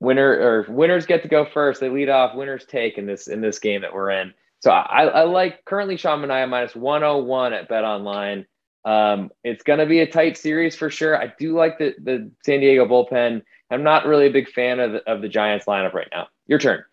winner 0.01 0.31
or 0.31 0.67
winners 0.69 1.07
get 1.07 1.23
to 1.25 1.29
go 1.29 1.45
first. 1.45 1.81
They 1.81 1.89
lead 1.89 2.09
off. 2.09 2.37
Winners 2.37 2.65
take 2.67 2.99
in 2.99 3.07
this 3.07 3.27
in 3.27 3.41
this 3.41 3.59
game 3.59 3.81
that 3.81 3.93
we're 3.93 4.11
in. 4.13 4.33
So 4.61 4.71
I, 4.71 5.05
I 5.05 5.23
like 5.23 5.65
currently 5.65 5.97
Sean 5.97 6.21
Manaea 6.21 6.49
minus 6.49 6.75
101 6.75 7.53
at 7.53 7.69
Bet 7.69 7.85
Online. 7.85 8.47
Um, 8.85 9.31
it's 9.45 9.63
going 9.63 9.79
to 9.79 9.87
be 9.87 10.01
a 10.01 10.07
tight 10.07 10.37
series 10.37 10.75
for 10.75 10.91
sure. 10.91 11.21
I 11.21 11.33
do 11.39 11.57
like 11.57 11.79
the 11.79 11.95
the 12.03 12.31
San 12.45 12.61
Diego 12.61 12.87
bullpen. 12.87 13.43
I'm 13.71 13.83
not 13.83 14.07
really 14.07 14.27
a 14.27 14.33
big 14.33 14.49
fan 14.49 14.81
of 14.81 14.93
the, 14.93 15.11
of 15.11 15.21
the 15.21 15.29
Giants 15.29 15.67
lineup 15.67 15.93
right 15.93 16.09
now. 16.11 16.29
Your 16.47 16.59
turn. 16.59 16.85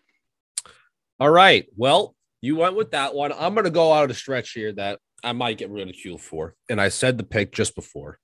All 1.18 1.30
right. 1.30 1.66
Well, 1.76 2.14
you 2.42 2.56
went 2.56 2.76
with 2.76 2.90
that 2.90 3.14
one. 3.14 3.32
I'm 3.32 3.54
going 3.54 3.64
to 3.64 3.70
go 3.70 3.92
out 3.92 4.02
of 4.02 4.08
the 4.08 4.14
stretch 4.14 4.52
here 4.52 4.72
that 4.72 5.00
I 5.24 5.32
might 5.32 5.56
get 5.56 5.70
ridiculed 5.70 6.20
for. 6.20 6.54
And 6.68 6.80
I 6.80 6.90
said 6.90 7.16
the 7.16 7.24
pick 7.24 7.52
just 7.52 7.74
before. 7.74 8.18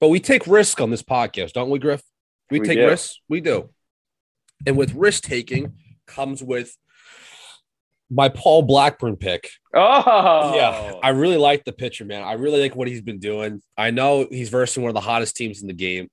But 0.00 0.08
we 0.08 0.20
take 0.20 0.46
risk 0.46 0.80
on 0.80 0.90
this 0.90 1.02
podcast, 1.02 1.52
don't 1.52 1.70
we, 1.70 1.78
Griff? 1.78 2.02
We, 2.50 2.60
We 2.60 2.66
take 2.66 2.78
do. 2.78 2.86
risks. 2.86 3.20
We 3.28 3.40
do. 3.40 3.70
And 4.66 4.76
with 4.76 4.94
risk 4.94 5.24
taking 5.24 5.74
comes 6.06 6.42
with 6.42 6.76
my 8.10 8.28
Paul 8.28 8.62
Blackburn 8.62 9.16
pick. 9.16 9.50
Oh, 9.74 10.54
Yeah, 10.54 10.94
I 11.02 11.10
really 11.10 11.36
like 11.36 11.64
the 11.64 11.72
pitcher, 11.72 12.04
man. 12.04 12.22
I 12.22 12.34
really 12.34 12.60
like 12.60 12.74
what 12.74 12.88
he's 12.88 13.02
been 13.02 13.18
doing. 13.18 13.62
I 13.76 13.90
know 13.90 14.26
he's 14.30 14.48
versing 14.48 14.82
one 14.82 14.90
of 14.90 14.94
the 14.94 15.00
hottest 15.00 15.36
teams 15.36 15.60
in 15.60 15.68
the 15.68 15.74
game, 15.74 16.08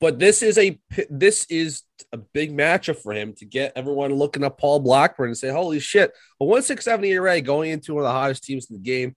but 0.00 0.18
this 0.18 0.42
is 0.42 0.56
a 0.56 0.80
this 1.10 1.46
is 1.50 1.82
a 2.12 2.16
big 2.16 2.56
matchup 2.56 2.96
for 2.96 3.12
him 3.12 3.34
to 3.34 3.44
get 3.44 3.72
everyone 3.76 4.14
looking 4.14 4.42
at 4.42 4.56
Paul 4.56 4.80
Blackburn 4.80 5.28
and 5.28 5.38
say, 5.38 5.50
"Holy 5.50 5.80
shit!" 5.80 6.12
A 6.40 6.44
one 6.44 6.62
six 6.62 6.86
seven 6.86 7.04
ERA 7.04 7.40
going 7.42 7.70
into 7.70 7.94
one 7.94 8.04
of 8.04 8.08
the 8.08 8.12
hottest 8.12 8.44
teams 8.44 8.70
in 8.70 8.76
the 8.76 8.82
game, 8.82 9.14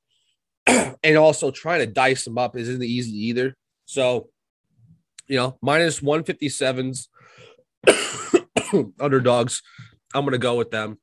and 1.03 1.17
also 1.17 1.49
trying 1.49 1.79
to 1.79 1.87
dice 1.87 2.27
him 2.27 2.37
up 2.37 2.57
isn't 2.57 2.83
easy 2.83 3.27
either. 3.27 3.55
So, 3.85 4.29
you 5.27 5.37
know, 5.37 5.57
minus 5.61 6.01
one 6.01 6.25
fifty 6.25 6.49
sevens 6.49 7.07
underdogs. 8.99 9.61
I'm 10.13 10.25
gonna 10.25 10.37
go 10.37 10.57
with 10.57 10.69
them. 10.69 10.99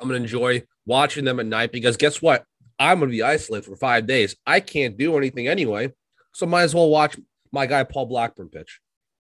I'm 0.00 0.08
gonna 0.08 0.20
enjoy 0.20 0.62
watching 0.84 1.24
them 1.24 1.40
at 1.40 1.46
night 1.46 1.72
because 1.72 1.96
guess 1.96 2.20
what? 2.20 2.44
I'm 2.78 3.00
gonna 3.00 3.10
be 3.10 3.22
isolated 3.22 3.66
for 3.66 3.76
five 3.76 4.06
days. 4.06 4.36
I 4.46 4.60
can't 4.60 4.96
do 4.96 5.16
anything 5.16 5.48
anyway, 5.48 5.92
so 6.32 6.46
might 6.46 6.62
as 6.62 6.74
well 6.74 6.88
watch 6.88 7.16
my 7.52 7.66
guy 7.66 7.84
Paul 7.84 8.06
Blackburn 8.06 8.48
pitch. 8.48 8.80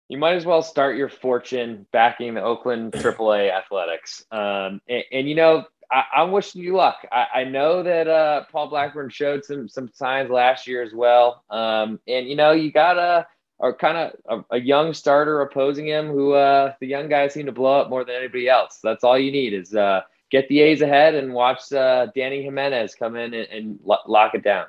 You 0.10 0.18
might 0.18 0.36
as 0.36 0.46
well 0.46 0.62
start 0.62 0.98
your 0.98 1.10
fortune 1.10 1.88
backing 1.92 2.36
the 2.36 2.42
Oakland 2.42 2.92
AAA 2.94 3.52
Athletics. 3.52 4.24
Um, 4.32 4.80
and, 4.88 5.04
and, 5.12 5.28
you 5.28 5.34
know, 5.34 5.66
I, 5.92 6.04
I'm 6.16 6.32
wishing 6.32 6.62
you 6.62 6.76
luck. 6.76 6.98
I, 7.12 7.26
I 7.36 7.44
know 7.44 7.82
that 7.82 8.08
uh, 8.08 8.44
Paul 8.52 8.70
Blackburn 8.70 9.10
showed 9.10 9.44
some 9.46 9.68
some 9.68 9.90
signs 9.94 10.30
last 10.30 10.68
year 10.68 10.84
as 10.84 10.94
well. 10.94 11.44
Um, 11.50 12.00
and 12.08 12.28
you 12.28 12.36
know, 12.36 12.52
you 12.52 12.72
got 12.72 12.98
a 12.98 13.28
or 13.58 13.76
kind 13.76 13.98
of 13.98 14.44
a, 14.52 14.56
a 14.56 14.60
young 14.60 14.94
starter 14.94 15.42
opposing 15.42 15.88
him 15.88 16.08
who 16.08 16.34
uh, 16.34 16.74
the 16.82 16.88
young 16.88 17.08
guys 17.08 17.34
seem 17.34 17.46
to 17.46 17.52
blow 17.52 17.80
up 17.80 17.90
more 17.90 18.04
than 18.04 18.16
anybody 18.16 18.50
else. 18.50 18.80
That's 18.84 19.04
all 19.04 19.18
you 19.18 19.32
need 19.32 19.54
is 19.54 19.74
uh, 19.74 20.02
get 20.32 20.48
the 20.50 20.62
A's 20.62 20.82
ahead 20.82 21.16
and 21.16 21.34
watch 21.34 21.72
uh, 21.72 22.08
Dany 22.16 22.44
Jimenez 22.44 22.96
come 22.96 23.16
in 23.16 23.34
and, 23.34 23.48
and 23.50 23.80
lo- 23.84 23.98
lock 24.08 24.36
it 24.36 24.44
down. 24.44 24.66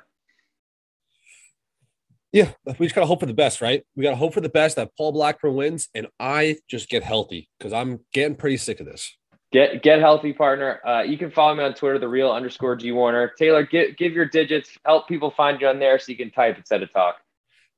Yeah, 2.33 2.51
we 2.77 2.85
just 2.85 2.93
gotta 2.93 3.07
hope 3.07 3.21
for 3.21 3.25
the 3.25 3.33
best, 3.33 3.61
right? 3.61 3.83
We 3.95 4.03
gotta 4.03 4.17
hope 4.17 4.33
for 4.33 4.41
the 4.41 4.49
best 4.49 4.75
that 4.75 4.95
Paul 4.97 5.13
Blackburn 5.13 5.55
wins 5.55 5.89
and 5.95 6.07
I 6.19 6.57
just 6.67 6.89
get 6.89 7.03
healthy 7.03 7.49
because 7.57 7.73
I'm 7.73 8.01
getting 8.13 8.35
pretty 8.35 8.57
sick 8.57 8.79
of 8.79 8.85
this. 8.85 9.15
Get 9.53 9.81
get 9.81 9.99
healthy, 9.99 10.33
partner. 10.33 10.81
Uh, 10.85 11.03
you 11.03 11.17
can 11.17 11.31
follow 11.31 11.55
me 11.55 11.63
on 11.63 11.73
Twitter, 11.73 11.97
the 11.97 12.07
real 12.07 12.31
underscore 12.31 12.75
G 12.75 12.91
Warner. 12.91 13.31
Taylor, 13.39 13.63
give 13.65 13.95
give 13.95 14.11
your 14.11 14.25
digits. 14.25 14.77
Help 14.85 15.07
people 15.07 15.31
find 15.31 15.59
you 15.61 15.67
on 15.67 15.79
there 15.79 15.97
so 15.99 16.11
you 16.11 16.17
can 16.17 16.29
type 16.31 16.57
instead 16.57 16.83
of 16.83 16.91
talk. 16.91 17.15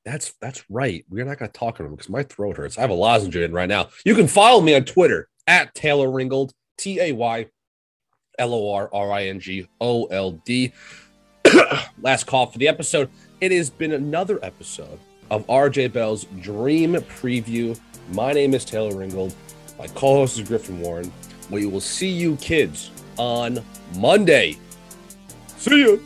That's 0.04 0.34
that's 0.42 0.64
right. 0.68 1.06
We're 1.10 1.26
not 1.26 1.38
gonna 1.38 1.52
talk 1.52 1.78
to 1.78 1.84
him 1.84 1.92
because 1.92 2.10
my 2.10 2.24
throat 2.24 2.58
hurts. 2.58 2.80
I 2.80 2.82
have 2.82 2.90
a 2.90 2.96
lozenge 2.96 3.36
in 3.36 3.54
right 3.54 3.70
now. 3.70 3.90
You 4.04 4.16
can 4.16 4.28
follow 4.28 4.62
me 4.62 4.74
on 4.74 4.84
Twitter 4.84 5.30
at 5.46 5.76
Taylor 5.76 6.08
Ringold, 6.08 6.52
T 6.80 7.00
A 7.00 7.12
Y 7.12 7.46
L 8.40 8.54
O 8.54 8.74
R 8.74 8.90
R 8.92 9.12
I 9.12 9.28
N 9.28 9.40
G 9.40 9.68
O 9.80 10.06
L 10.06 10.32
D. 10.32 10.74
Last 12.02 12.26
call 12.26 12.48
for 12.48 12.58
the 12.58 12.68
episode. 12.68 13.10
It 13.42 13.52
has 13.52 13.70
been 13.70 13.92
another 13.92 14.40
episode 14.44 15.00
of 15.30 15.46
RJ 15.48 15.94
Bell's 15.94 16.26
Dream 16.42 16.94
Preview. 16.94 17.80
My 18.12 18.34
name 18.34 18.54
is 18.54 18.66
Taylor 18.66 18.92
Ringold. 18.94 19.36
My 19.78 19.88
co-host 19.88 20.40
is 20.40 20.48
Griffin 20.48 20.80
Warner. 20.82 21.10
We 21.50 21.66
will 21.66 21.82
see 21.82 22.10
you 22.10 22.36
kids 22.38 22.92
on 23.18 23.64
Monday. 23.96 24.58
See 25.58 25.80
you. 25.80 26.04